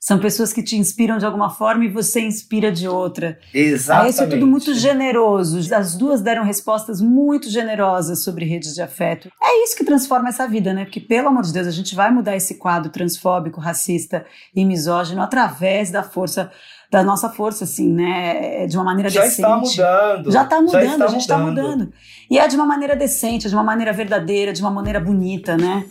São 0.01 0.21
pessoas 0.21 0.53
que 0.53 0.63
te 0.63 0.77
inspiram 0.77 1.19
de 1.19 1.27
alguma 1.27 1.51
forma 1.51 1.85
e 1.85 1.89
você 1.89 2.21
inspira 2.21 2.71
de 2.71 2.87
outra. 2.87 3.37
Exatamente. 3.53 4.13
Isso 4.13 4.23
é 4.23 4.27
tudo 4.29 4.47
muito 4.47 4.73
generoso. 4.73 5.59
As 5.75 5.97
duas 5.97 6.21
deram 6.21 6.45
respostas 6.45 7.01
muito 7.01 7.51
generosas 7.51 8.23
sobre 8.23 8.45
redes 8.45 8.75
de 8.75 8.81
afeto. 8.81 9.29
É 9.43 9.65
isso 9.65 9.77
que 9.77 9.85
transforma 9.85 10.29
essa 10.29 10.47
vida, 10.47 10.73
né? 10.73 10.85
Porque, 10.85 11.01
pelo 11.01 11.29
amor 11.29 11.43
de 11.43 11.53
Deus, 11.53 11.67
a 11.67 11.73
gente 11.73 11.97
vai 11.97 12.13
mudar 12.13 12.37
esse 12.37 12.55
quadro 12.55 12.93
transfóbico, 12.93 13.61
racista 13.61 14.25
e 14.55 14.65
misógino 14.65 15.21
através 15.21 15.91
da 15.91 16.05
força, 16.05 16.49
da 16.91 17.03
nossa 17.03 17.29
força, 17.29 17.65
assim, 17.65 17.93
né? 17.93 18.67
De 18.67 18.77
uma 18.77 18.85
maneira 18.85 19.11
Já 19.11 19.23
decente. 19.23 19.41
está 19.41 19.57
mudando. 19.57 20.33
Já 20.33 20.43
está 20.43 20.61
mudando, 20.61 20.85
está 20.85 21.05
a 21.05 21.09
gente 21.09 21.21
está 21.21 21.39
mudando. 21.39 21.93
E 22.31 22.39
é 22.39 22.49
de 22.49 22.57
uma 22.57 22.65
maneira 22.67 22.97
decente, 22.97 23.49
de 23.49 23.55
uma 23.55 23.65
maneira 23.65 23.93
verdadeira, 23.93 24.53
de 24.53 24.61
uma 24.61 24.71
maneira 24.71 24.99
bonita, 24.99 25.57
né? 25.57 25.85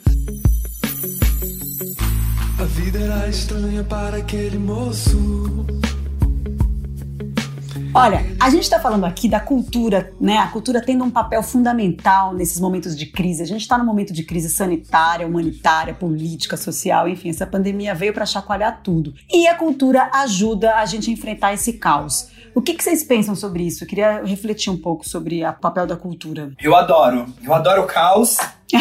A 2.59 2.63
vida 2.63 2.99
era 2.99 3.27
estranha 3.29 3.83
para 3.83 4.17
aquele 4.17 4.57
moço. 4.57 5.65
Olha, 7.97 8.23
a 8.39 8.51
gente 8.51 8.61
está 8.61 8.79
falando 8.79 9.07
aqui 9.07 9.27
da 9.27 9.39
cultura, 9.39 10.13
né? 10.21 10.37
A 10.37 10.45
cultura 10.49 10.79
tendo 10.79 11.03
um 11.03 11.09
papel 11.09 11.41
fundamental 11.41 12.31
nesses 12.31 12.59
momentos 12.59 12.95
de 12.95 13.07
crise. 13.07 13.41
A 13.41 13.45
gente 13.45 13.61
está 13.61 13.75
num 13.75 13.83
momento 13.83 14.13
de 14.13 14.23
crise 14.23 14.51
sanitária, 14.51 15.25
humanitária, 15.25 15.95
política, 15.95 16.55
social, 16.55 17.09
enfim, 17.09 17.31
essa 17.31 17.47
pandemia 17.47 17.95
veio 17.95 18.13
para 18.13 18.23
chacoalhar 18.23 18.81
tudo. 18.83 19.15
E 19.33 19.47
a 19.47 19.55
cultura 19.55 20.11
ajuda 20.13 20.75
a 20.75 20.85
gente 20.85 21.09
a 21.09 21.13
enfrentar 21.13 21.55
esse 21.55 21.73
caos. 21.73 22.27
O 22.53 22.61
que, 22.61 22.75
que 22.75 22.83
vocês 22.83 23.03
pensam 23.03 23.35
sobre 23.35 23.63
isso? 23.63 23.83
Eu 23.83 23.87
queria 23.87 24.23
refletir 24.23 24.69
um 24.69 24.77
pouco 24.77 25.03
sobre 25.03 25.43
o 25.43 25.53
papel 25.53 25.87
da 25.87 25.95
cultura. 25.95 26.51
Eu 26.61 26.75
adoro. 26.75 27.25
Eu 27.43 27.51
adoro 27.51 27.81
o 27.81 27.87
caos. 27.87 28.37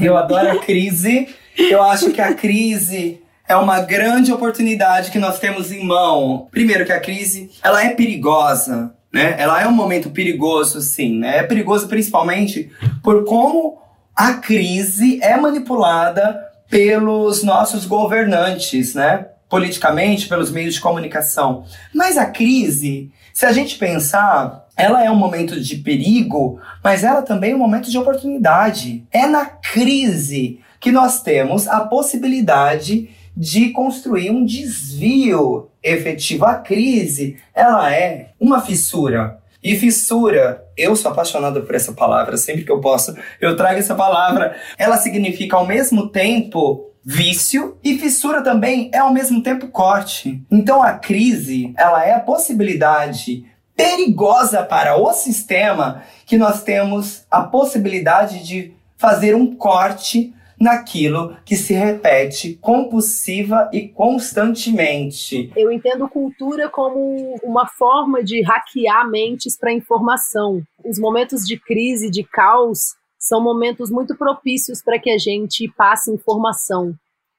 Eu 0.00 0.16
adoro 0.16 0.52
a 0.52 0.60
crise. 0.60 1.28
Eu 1.58 1.82
acho 1.82 2.12
que 2.12 2.20
a 2.20 2.32
crise 2.34 3.20
é 3.46 3.54
uma 3.56 3.80
grande 3.80 4.32
oportunidade 4.32 5.10
que 5.10 5.18
nós 5.18 5.38
temos 5.38 5.70
em 5.70 5.84
mão. 5.84 6.48
Primeiro 6.50 6.84
que 6.84 6.92
a 6.92 7.00
crise, 7.00 7.50
ela 7.62 7.84
é 7.84 7.90
perigosa, 7.90 8.94
né? 9.12 9.34
Ela 9.38 9.62
é 9.62 9.68
um 9.68 9.72
momento 9.72 10.10
perigoso, 10.10 10.80
sim, 10.80 11.18
né? 11.18 11.38
É 11.38 11.42
perigoso 11.42 11.86
principalmente 11.86 12.70
por 13.02 13.24
como 13.24 13.78
a 14.16 14.34
crise 14.34 15.18
é 15.22 15.36
manipulada 15.36 16.40
pelos 16.68 17.42
nossos 17.42 17.84
governantes, 17.84 18.94
né? 18.94 19.26
Politicamente, 19.48 20.26
pelos 20.26 20.50
meios 20.50 20.74
de 20.74 20.80
comunicação. 20.80 21.64
Mas 21.94 22.16
a 22.16 22.26
crise, 22.26 23.12
se 23.32 23.44
a 23.44 23.52
gente 23.52 23.76
pensar, 23.76 24.66
ela 24.76 25.04
é 25.04 25.10
um 25.10 25.16
momento 25.16 25.60
de 25.60 25.76
perigo, 25.76 26.58
mas 26.82 27.04
ela 27.04 27.22
também 27.22 27.52
é 27.52 27.54
um 27.54 27.58
momento 27.58 27.90
de 27.90 27.98
oportunidade. 27.98 29.06
É 29.12 29.26
na 29.26 29.44
crise 29.44 30.60
que 30.80 30.90
nós 30.90 31.22
temos 31.22 31.68
a 31.68 31.80
possibilidade 31.80 33.10
de 33.36 33.70
construir 33.70 34.30
um 34.30 34.44
desvio 34.44 35.68
efetivo. 35.82 36.44
A 36.44 36.54
crise, 36.54 37.36
ela 37.54 37.92
é 37.92 38.30
uma 38.38 38.60
fissura. 38.60 39.38
E 39.62 39.76
fissura, 39.76 40.62
eu 40.76 40.94
sou 40.94 41.10
apaixonado 41.10 41.62
por 41.62 41.74
essa 41.74 41.92
palavra, 41.92 42.36
sempre 42.36 42.64
que 42.64 42.70
eu 42.70 42.80
posso, 42.80 43.16
eu 43.40 43.56
trago 43.56 43.78
essa 43.78 43.94
palavra. 43.94 44.54
Ela 44.76 44.98
significa 44.98 45.56
ao 45.56 45.66
mesmo 45.66 46.08
tempo 46.10 46.90
vício 47.04 47.76
e 47.84 47.98
fissura 47.98 48.42
também 48.42 48.90
é 48.92 48.98
ao 48.98 49.12
mesmo 49.12 49.42
tempo 49.42 49.68
corte. 49.68 50.42
Então 50.50 50.82
a 50.82 50.92
crise, 50.92 51.72
ela 51.76 52.04
é 52.04 52.14
a 52.14 52.20
possibilidade 52.20 53.44
perigosa 53.76 54.62
para 54.62 54.96
o 54.96 55.12
sistema 55.12 56.02
que 56.24 56.38
nós 56.38 56.62
temos 56.62 57.24
a 57.30 57.42
possibilidade 57.42 58.46
de 58.46 58.72
fazer 58.96 59.34
um 59.34 59.54
corte 59.54 60.32
naquilo 60.60 61.36
que 61.44 61.56
se 61.56 61.74
repete 61.74 62.58
compulsiva 62.60 63.68
e 63.72 63.88
constantemente. 63.88 65.52
Eu 65.56 65.70
entendo 65.70 66.08
cultura 66.08 66.68
como 66.68 67.36
uma 67.42 67.66
forma 67.66 68.22
de 68.22 68.42
hackear 68.42 69.08
mentes 69.10 69.56
para 69.58 69.72
informação. 69.72 70.62
Os 70.84 70.98
momentos 70.98 71.42
de 71.46 71.58
crise, 71.58 72.10
de 72.10 72.24
caos, 72.24 72.94
são 73.18 73.42
momentos 73.42 73.90
muito 73.90 74.14
propícios 74.16 74.82
para 74.82 74.98
que 74.98 75.10
a 75.10 75.16
gente 75.16 75.66
passe 75.76 76.12
informação, 76.12 76.94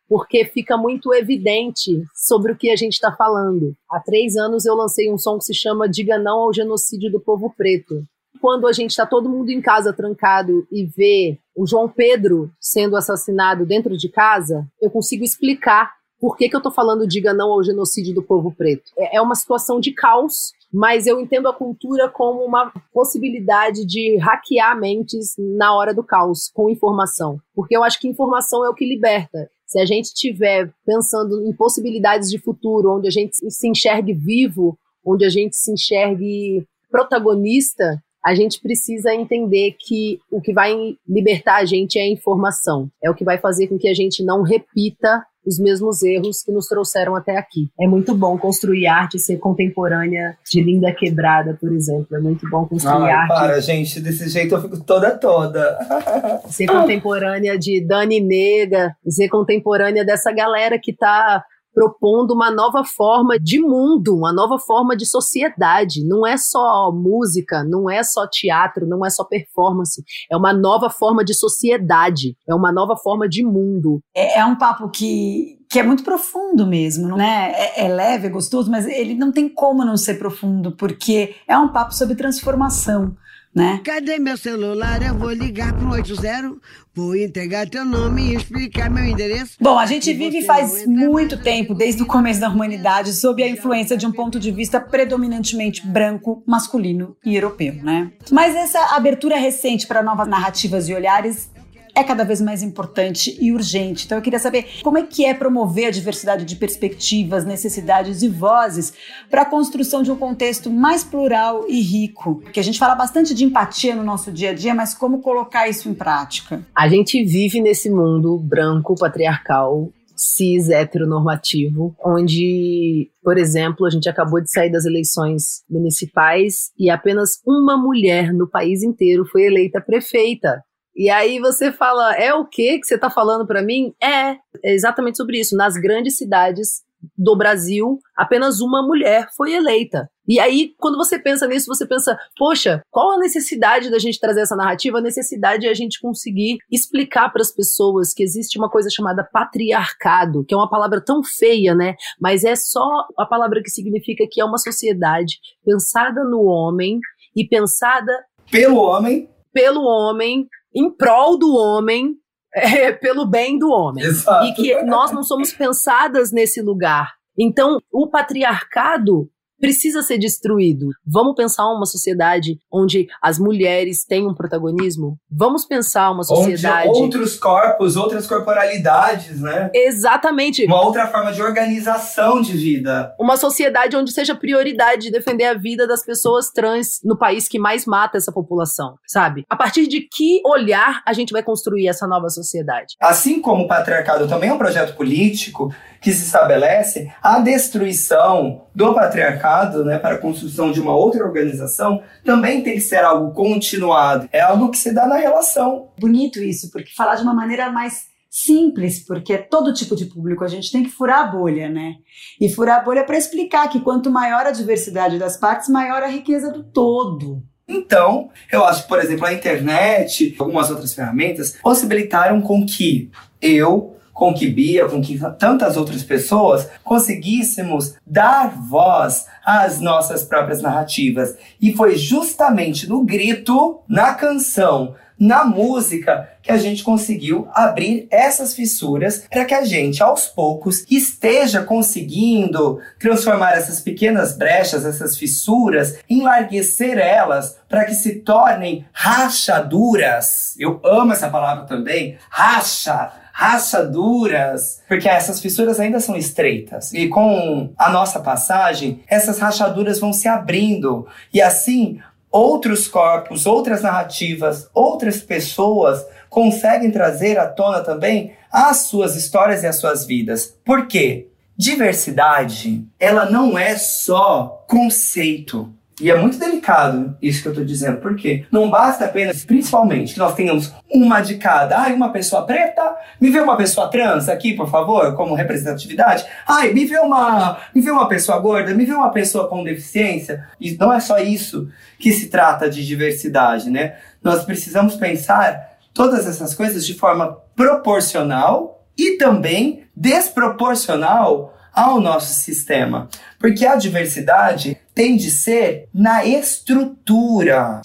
porque 0.09 0.43
fica 0.45 0.75
muito 0.75 1.13
evidente 1.13 2.03
sobre 2.13 2.51
o 2.51 2.57
que 2.57 2.71
a 2.71 2.75
gente 2.75 2.93
está 2.93 3.15
falando. 3.15 3.75
Há 3.89 3.99
três 3.99 4.35
anos 4.35 4.65
eu 4.65 4.73
lancei 4.73 5.11
um 5.11 5.17
som 5.17 5.37
que 5.37 5.45
se 5.45 5.53
chama 5.53 5.87
Diga 5.87 6.17
Não 6.17 6.39
ao 6.39 6.53
Genocídio 6.53 7.11
do 7.11 7.19
Povo 7.19 7.53
Preto. 7.55 8.03
Quando 8.41 8.67
a 8.67 8.73
gente 8.73 8.91
está 8.91 9.05
todo 9.05 9.29
mundo 9.29 9.49
em 9.49 9.61
casa 9.61 9.93
trancado 9.93 10.67
e 10.71 10.85
vê 10.85 11.39
o 11.55 11.65
João 11.65 11.87
Pedro 11.87 12.51
sendo 12.59 12.95
assassinado 12.95 13.65
dentro 13.65 13.97
de 13.97 14.09
casa, 14.09 14.67
eu 14.81 14.89
consigo 14.89 15.23
explicar 15.23 15.93
por 16.19 16.37
que, 16.37 16.49
que 16.49 16.55
eu 16.55 16.59
estou 16.59 16.71
falando 16.71 17.07
diga 17.07 17.33
não 17.33 17.51
ao 17.51 17.63
genocídio 17.63 18.13
do 18.13 18.23
povo 18.23 18.51
preto. 18.51 18.91
É, 18.97 19.17
é 19.17 19.21
uma 19.21 19.35
situação 19.35 19.79
de 19.79 19.91
caos, 19.91 20.53
mas 20.73 21.05
eu 21.07 21.19
entendo 21.19 21.47
a 21.47 21.53
cultura 21.53 22.09
como 22.09 22.43
uma 22.43 22.71
possibilidade 22.93 23.85
de 23.85 24.17
hackear 24.17 24.79
mentes 24.79 25.35
na 25.37 25.75
hora 25.75 25.93
do 25.93 26.03
caos, 26.03 26.49
com 26.53 26.69
informação. 26.69 27.39
Porque 27.53 27.75
eu 27.75 27.83
acho 27.83 27.99
que 27.99 28.07
informação 28.07 28.65
é 28.65 28.69
o 28.69 28.73
que 28.73 28.87
liberta. 28.87 29.49
Se 29.65 29.79
a 29.79 29.85
gente 29.85 30.05
estiver 30.05 30.71
pensando 30.85 31.45
em 31.47 31.53
possibilidades 31.53 32.29
de 32.29 32.39
futuro, 32.39 32.95
onde 32.95 33.07
a 33.07 33.11
gente 33.11 33.35
se 33.35 33.67
enxergue 33.67 34.13
vivo, 34.13 34.77
onde 35.05 35.25
a 35.25 35.29
gente 35.29 35.55
se 35.55 35.71
enxergue 35.71 36.65
protagonista, 36.89 38.01
a 38.25 38.33
gente 38.33 38.59
precisa 38.59 39.13
entender 39.13 39.75
que 39.79 40.19
o 40.31 40.41
que 40.41 40.51
vai 40.51 40.73
libertar 41.07 41.57
a 41.57 41.65
gente 41.65 41.99
é 41.99 42.01
a 42.01 42.09
informação. 42.09 42.89
É 43.03 43.09
o 43.09 43.13
que 43.13 43.23
vai 43.23 43.37
fazer 43.37 43.67
com 43.67 43.77
que 43.77 43.87
a 43.87 43.93
gente 43.93 44.23
não 44.23 44.41
repita 44.41 45.23
os 45.45 45.59
mesmos 45.59 46.01
erros 46.01 46.41
que 46.41 46.51
nos 46.51 46.67
trouxeram 46.67 47.15
até 47.15 47.37
aqui. 47.37 47.69
É 47.79 47.87
muito 47.87 48.15
bom 48.15 48.35
construir 48.35 48.87
arte 48.87 49.19
ser 49.19 49.37
contemporânea 49.37 50.35
de 50.49 50.59
Linda 50.59 50.91
Quebrada, 50.91 51.55
por 51.61 51.71
exemplo. 51.71 52.17
É 52.17 52.19
muito 52.19 52.49
bom 52.49 52.65
construir 52.65 53.03
Ai, 53.03 53.11
arte. 53.11 53.27
para, 53.27 53.61
gente, 53.61 53.99
desse 53.99 54.27
jeito 54.27 54.55
eu 54.55 54.61
fico 54.63 54.83
toda 54.83 55.11
toda. 55.11 55.77
Ser 56.49 56.65
contemporânea 56.65 57.59
de 57.59 57.79
Dani 57.85 58.19
Nega, 58.19 58.95
ser 59.07 59.29
contemporânea 59.29 60.03
dessa 60.03 60.31
galera 60.31 60.79
que 60.79 60.93
tá 60.93 61.43
propondo 61.75 62.31
uma 62.33 62.49
nova 62.49 62.85
forma 62.85 63.37
de 63.37 63.59
mundo, 63.59 64.15
uma 64.15 64.31
nova 64.31 64.57
forma 64.57 64.95
de 64.95 65.05
sociedade. 65.05 66.07
Não 66.07 66.25
é 66.25 66.37
só 66.37 66.89
música, 66.91 67.65
não 67.65 67.89
é 67.89 68.01
só 68.01 68.25
teatro, 68.25 68.87
não 68.87 69.05
é 69.05 69.09
só 69.09 69.25
performance. 69.25 70.01
É 70.31 70.37
uma 70.37 70.53
nova 70.53 70.89
forma 70.89 71.23
de 71.25 71.33
sociedade, 71.33 72.37
é 72.47 72.55
uma 72.55 72.71
nova 72.71 72.95
forma 72.95 73.27
de 73.27 73.43
mundo. 73.43 73.99
É, 74.15 74.39
é 74.39 74.45
um 74.45 74.55
papo 74.55 74.89
que, 74.89 75.59
que 75.69 75.77
é 75.77 75.83
muito 75.83 76.03
profundo 76.03 76.65
mesmo, 76.65 77.17
né? 77.17 77.51
É, 77.53 77.85
é 77.85 77.87
leve, 77.89 78.27
é 78.27 78.29
gostoso, 78.29 78.71
mas 78.71 78.87
ele 78.87 79.13
não 79.13 79.31
tem 79.31 79.49
como 79.49 79.83
não 79.83 79.97
ser 79.97 80.13
profundo, 80.13 80.71
porque 80.77 81.35
é 81.45 81.57
um 81.57 81.67
papo 81.67 81.93
sobre 81.93 82.15
transformação. 82.15 83.15
Né? 83.55 83.79
Cadê 83.85 84.19
meu 84.19 84.35
celular? 84.35 85.01
Eu 85.01 85.17
vou 85.17 85.31
ligar 85.31 85.71
pro 85.73 85.91
80, 85.91 86.57
vou 86.93 87.15
entregar 87.15 87.69
teu 87.69 87.85
nome 87.85 88.33
e 88.33 88.35
explicar 88.35 88.89
meu 88.89 89.05
endereço. 89.05 89.55
Bom, 89.61 89.79
a 89.79 89.85
gente 89.85 90.11
vive 90.13 90.41
faz 90.41 90.85
muito 90.85 91.41
tempo, 91.41 91.73
desde 91.73 92.03
o 92.03 92.05
começo 92.05 92.41
da 92.41 92.49
humanidade, 92.49 93.13
sob 93.13 93.41
a 93.41 93.47
influência 93.47 93.95
de 93.95 94.05
um 94.05 94.11
ponto 94.11 94.37
de 94.41 94.51
vista 94.51 94.81
predominantemente 94.81 95.87
branco, 95.87 96.43
masculino 96.45 97.15
e 97.25 97.33
europeu, 97.33 97.75
né? 97.75 98.11
Mas 98.29 98.53
essa 98.53 98.93
abertura 98.93 99.37
recente 99.37 99.87
para 99.87 100.03
novas 100.03 100.27
narrativas 100.27 100.89
e 100.89 100.93
olhares 100.93 101.49
é 101.95 102.03
cada 102.03 102.25
vez 102.25 102.41
mais 102.41 102.61
importante 102.61 103.37
e 103.39 103.51
urgente. 103.51 104.05
Então 104.05 104.17
eu 104.17 104.21
queria 104.21 104.39
saber 104.39 104.65
como 104.83 104.97
é 104.97 105.03
que 105.03 105.25
é 105.25 105.33
promover 105.33 105.87
a 105.87 105.91
diversidade 105.91 106.43
de 106.43 106.55
perspectivas, 106.57 107.45
necessidades 107.45 108.21
e 108.21 108.27
vozes 108.27 108.93
para 109.29 109.43
a 109.43 109.45
construção 109.45 110.03
de 110.03 110.11
um 110.11 110.15
contexto 110.15 110.69
mais 110.69 111.03
plural 111.03 111.65
e 111.67 111.79
rico. 111.81 112.41
Porque 112.43 112.59
a 112.59 112.63
gente 112.63 112.77
fala 112.77 112.95
bastante 112.95 113.33
de 113.33 113.45
empatia 113.45 113.95
no 113.95 114.03
nosso 114.03 114.31
dia 114.31 114.49
a 114.49 114.53
dia, 114.53 114.75
mas 114.75 114.93
como 114.93 115.21
colocar 115.21 115.69
isso 115.69 115.87
em 115.87 115.93
prática? 115.93 116.65
A 116.75 116.89
gente 116.89 117.23
vive 117.23 117.61
nesse 117.61 117.89
mundo 117.89 118.37
branco, 118.37 118.95
patriarcal, 118.95 119.89
cis, 120.15 120.69
heteronormativo, 120.69 121.95
onde, 122.03 123.09
por 123.21 123.37
exemplo, 123.37 123.85
a 123.85 123.89
gente 123.89 124.09
acabou 124.09 124.41
de 124.41 124.51
sair 124.51 124.71
das 124.71 124.85
eleições 124.85 125.63
municipais 125.69 126.71
e 126.77 126.89
apenas 126.89 127.41
uma 127.45 127.77
mulher 127.77 128.33
no 128.33 128.49
país 128.49 128.81
inteiro 128.81 129.25
foi 129.25 129.43
eleita 129.45 129.81
prefeita. 129.81 130.63
E 130.95 131.09
aí 131.09 131.39
você 131.39 131.71
fala, 131.71 132.15
é 132.15 132.33
o 132.33 132.45
que 132.45 132.79
que 132.79 132.85
você 132.85 132.95
está 132.95 133.09
falando 133.09 133.45
para 133.45 133.61
mim? 133.61 133.93
É, 134.01 134.37
é 134.63 134.73
exatamente 134.73 135.17
sobre 135.17 135.39
isso. 135.39 135.55
Nas 135.55 135.75
grandes 135.75 136.17
cidades 136.17 136.83
do 137.15 137.35
Brasil, 137.37 137.99
apenas 138.15 138.61
uma 138.61 138.81
mulher 138.81 139.27
foi 139.35 139.53
eleita. 139.53 140.09
E 140.27 140.39
aí, 140.39 140.73
quando 140.79 140.97
você 140.97 141.19
pensa 141.19 141.45
nisso, 141.45 141.67
você 141.67 141.85
pensa, 141.85 142.17
poxa, 142.35 142.81
qual 142.89 143.11
a 143.11 143.19
necessidade 143.19 143.91
da 143.91 143.99
gente 143.99 144.19
trazer 144.19 144.41
essa 144.41 144.55
narrativa? 144.55 144.97
A 144.97 145.01
necessidade 145.01 145.67
é 145.67 145.69
a 145.69 145.73
gente 145.73 145.99
conseguir 146.01 146.57
explicar 146.71 147.29
para 147.29 147.43
as 147.43 147.51
pessoas 147.51 148.11
que 148.11 148.23
existe 148.23 148.57
uma 148.57 148.69
coisa 148.69 148.89
chamada 148.89 149.23
patriarcado, 149.23 150.43
que 150.43 150.53
é 150.53 150.57
uma 150.57 150.69
palavra 150.69 150.99
tão 150.99 151.21
feia, 151.23 151.75
né? 151.75 151.93
Mas 152.19 152.43
é 152.43 152.55
só 152.55 153.05
a 153.19 153.25
palavra 153.25 153.61
que 153.61 153.69
significa 153.69 154.25
que 154.29 154.41
é 154.41 154.45
uma 154.45 154.57
sociedade 154.57 155.35
pensada 155.63 156.23
no 156.23 156.41
homem 156.45 156.99
e 157.35 157.47
pensada 157.47 158.11
Pelo 158.49 158.77
homem. 158.77 159.29
pelo 159.53 159.83
homem, 159.83 160.47
em 160.75 160.89
prol 160.91 161.37
do 161.37 161.55
homem, 161.55 162.15
é, 162.53 162.91
pelo 162.91 163.25
bem 163.25 163.57
do 163.57 163.69
homem. 163.69 164.03
Exato. 164.03 164.45
E 164.45 164.53
que 164.53 164.83
nós 164.83 165.11
não 165.11 165.23
somos 165.23 165.53
pensadas 165.53 166.31
nesse 166.31 166.61
lugar. 166.61 167.13
Então, 167.37 167.79
o 167.91 168.07
patriarcado 168.07 169.29
precisa 169.65 170.03
ser 170.03 170.19
destruído. 170.19 170.89
Vamos 171.05 171.35
pensar 171.35 171.67
uma 171.71 171.87
sociedade 171.87 172.59
onde 172.71 173.07
as 173.21 173.39
mulheres 173.39 174.05
têm 174.05 174.27
um 174.27 174.33
protagonismo? 174.33 175.17
Vamos 175.29 175.65
pensar 175.65 176.11
uma 176.11 176.23
sociedade. 176.23 176.89
Onde 176.89 176.99
outros 176.99 177.35
corpos, 177.35 177.95
outras 177.97 178.27
corporalidades, 178.27 179.41
né? 179.41 179.71
Exatamente. 179.73 180.65
Uma 180.65 180.85
outra 180.85 181.07
forma 181.07 181.31
de 181.31 181.41
organização 181.41 182.41
de 182.41 182.53
vida. 182.53 183.13
Uma 183.19 183.37
sociedade 183.37 183.95
onde 183.97 184.11
seja 184.11 184.35
prioridade 184.35 185.09
defender 185.09 185.45
a 185.45 185.55
vida 185.55 185.87
das 185.87 186.05
pessoas 186.05 186.51
trans 186.51 186.99
no 187.03 187.17
país 187.17 187.47
que 187.47 187.57
mais 187.57 187.85
mata 187.85 188.17
essa 188.17 188.31
população, 188.31 188.95
sabe? 189.07 189.45
A 189.49 189.55
partir 189.55 189.87
de 189.87 190.01
que 190.01 190.41
olhar 190.45 191.01
a 191.05 191.13
gente 191.13 191.33
vai 191.33 191.41
construir 191.41 191.87
essa 191.87 192.05
nova 192.05 192.29
sociedade? 192.29 192.95
Assim 193.01 193.41
como 193.41 193.63
o 193.63 193.67
patriarcado 193.67 194.27
também 194.27 194.49
é 194.49 194.53
um 194.53 194.59
projeto 194.59 194.95
político 194.95 195.73
que 196.05 196.13
se 196.13 196.25
estabelece, 196.25 197.11
a 197.19 197.39
destruição 197.39 198.67
do 198.75 198.93
patriarcado 198.93 199.83
né, 199.83 199.97
para 199.97 200.13
a 200.13 200.17
construção 200.19 200.71
de 200.71 200.79
uma 200.79 200.95
outra 200.95 201.25
organização 201.25 202.03
também 202.23 202.61
tem 202.61 202.75
que 202.75 202.81
ser 202.81 203.03
algo 203.03 203.33
continuado. 203.33 204.29
É 204.31 204.39
algo 204.39 204.69
que 204.69 204.77
se 204.77 204.93
dá 204.93 205.07
na 205.07 205.15
relação. 205.15 205.87
Bonito 205.99 206.37
isso, 206.37 206.69
porque 206.69 206.93
falar 206.95 207.15
de 207.15 207.23
uma 207.23 207.33
maneira 207.33 207.71
mais 207.71 208.03
simples, 208.29 209.03
porque 209.03 209.33
é 209.33 209.37
todo 209.39 209.73
tipo 209.73 209.95
de 209.95 210.05
público, 210.05 210.43
a 210.43 210.47
gente 210.47 210.71
tem 210.71 210.83
que 210.83 210.91
furar 210.91 211.21
a 211.21 211.31
bolha, 211.31 211.69
né? 211.69 211.95
E 212.39 212.49
furar 212.49 212.81
a 212.81 212.83
bolha 212.83 213.03
para 213.03 213.17
explicar 213.17 213.67
que 213.67 213.79
quanto 213.79 214.11
maior 214.11 214.45
a 214.45 214.51
diversidade 214.51 215.17
das 215.17 215.37
partes, 215.37 215.69
maior 215.69 216.03
a 216.03 216.07
riqueza 216.07 216.51
do 216.51 216.63
todo. 216.63 217.41
Então, 217.67 218.29
eu 218.51 218.63
acho 218.63 218.83
que, 218.83 218.89
por 218.89 218.99
exemplo, 218.99 219.25
a 219.25 219.33
internet, 219.33 220.35
algumas 220.37 220.69
outras 220.69 220.93
ferramentas, 220.93 221.57
possibilitaram 221.63 222.41
com 222.41 222.63
que 222.63 223.09
eu, 223.41 223.94
com 224.15 224.33
que 224.33 224.47
Bia, 224.47 224.87
com 224.87 225.01
que 225.01 225.19
tantas 225.37 225.75
outras 225.75 226.01
pessoas 226.01 226.69
conseguíssemos 226.85 227.95
dar 228.07 228.49
voz 228.49 229.27
às 229.45 229.81
nossas 229.81 230.23
próprias 230.23 230.61
narrativas. 230.61 231.35
E 231.61 231.73
foi 231.73 231.97
justamente 231.97 232.87
no 232.87 233.03
grito, 233.03 233.81
na 233.89 234.13
canção, 234.13 234.95
na 235.19 235.43
música 235.43 236.29
que 236.41 236.51
a 236.51 236.57
gente 236.57 236.83
conseguiu 236.83 237.47
abrir 237.53 238.07
essas 238.09 238.53
fissuras 238.53 239.25
para 239.29 239.43
que 239.43 239.53
a 239.53 239.65
gente, 239.65 240.01
aos 240.01 240.27
poucos, 240.27 240.85
esteja 240.89 241.63
conseguindo 241.63 242.79
transformar 242.97 243.57
essas 243.57 243.81
pequenas 243.81 244.37
brechas, 244.37 244.85
essas 244.85 245.17
fissuras, 245.17 245.97
enlarguecer 246.09 246.97
elas 246.97 247.57
para 247.67 247.83
que 247.83 247.95
se 247.95 248.19
tornem 248.19 248.85
rachaduras. 248.93 250.55
Eu 250.57 250.79
amo 250.85 251.11
essa 251.11 251.29
palavra 251.29 251.65
também, 251.65 252.17
racha 252.29 253.11
rachaduras, 253.37 254.81
porque 254.87 255.09
essas 255.09 255.41
fissuras 255.41 255.77
ainda 255.77 255.99
são 255.99 256.15
estreitas. 256.15 256.93
E 256.93 257.09
com 257.09 257.69
a 257.77 257.89
nossa 257.89 258.21
passagem, 258.21 259.03
essas 259.09 259.39
rachaduras 259.39 259.99
vão 259.99 260.13
se 260.13 260.25
abrindo. 260.25 261.05
E 261.33 261.41
assim, 261.41 261.99
outros 262.31 262.87
corpos, 262.87 263.45
outras 263.45 263.81
narrativas, 263.81 264.69
outras 264.73 265.21
pessoas 265.21 266.01
conseguem 266.29 266.89
trazer 266.89 267.37
à 267.37 267.45
tona 267.45 267.81
também 267.81 268.31
as 268.49 268.83
suas 268.87 269.17
histórias 269.17 269.63
e 269.63 269.67
as 269.67 269.75
suas 269.75 270.05
vidas. 270.05 270.57
Por 270.63 270.87
quê? 270.87 271.27
Diversidade, 271.57 272.85
ela 272.97 273.29
não 273.29 273.57
é 273.57 273.75
só 273.75 274.63
conceito. 274.65 275.73
E 275.99 276.11
é 276.11 276.15
muito 276.17 276.37
delicado 276.37 277.15
isso 277.21 277.41
que 277.41 277.47
eu 277.47 277.53
tô 277.53 277.63
dizendo, 277.63 278.01
porque 278.01 278.45
não 278.51 278.69
basta 278.69 279.05
apenas, 279.05 279.45
principalmente, 279.45 280.13
que 280.13 280.19
nós 280.19 280.35
tenhamos 280.35 280.73
uma 280.91 281.21
de 281.21 281.35
cada. 281.35 281.77
Ai, 281.77 281.93
uma 281.93 282.11
pessoa 282.11 282.45
preta, 282.45 282.95
me 283.19 283.29
vê 283.29 283.39
uma 283.39 283.55
pessoa 283.55 283.89
trans 283.89 284.27
aqui, 284.27 284.53
por 284.53 284.69
favor, 284.69 285.15
como 285.15 285.35
representatividade. 285.35 286.25
Ai, 286.45 286.73
me 286.73 286.85
vê 286.85 286.99
uma, 286.99 287.59
me 287.73 287.81
vê 287.81 287.91
uma 287.91 288.09
pessoa 288.09 288.37
gorda, 288.39 288.73
me 288.73 288.83
vê 288.83 288.93
uma 288.93 289.09
pessoa 289.09 289.47
com 289.47 289.63
deficiência. 289.63 290.45
E 290.59 290.75
não 290.77 290.91
é 290.91 290.99
só 290.99 291.17
isso 291.17 291.69
que 291.97 292.11
se 292.11 292.27
trata 292.27 292.69
de 292.69 292.85
diversidade, 292.85 293.69
né? 293.69 293.95
Nós 294.21 294.43
precisamos 294.43 294.95
pensar 294.95 295.77
todas 295.93 296.27
essas 296.27 296.53
coisas 296.53 296.85
de 296.85 296.93
forma 296.93 297.37
proporcional 297.55 298.85
e 298.97 299.17
também 299.17 299.85
desproporcional 299.95 301.53
ao 301.73 302.01
nosso 302.01 302.33
sistema. 302.33 303.07
Porque 303.39 303.65
a 303.65 303.75
diversidade 303.75 304.77
tem 304.95 305.17
de 305.17 305.29
ser 305.29 305.89
na 305.93 306.25
estrutura. 306.25 307.81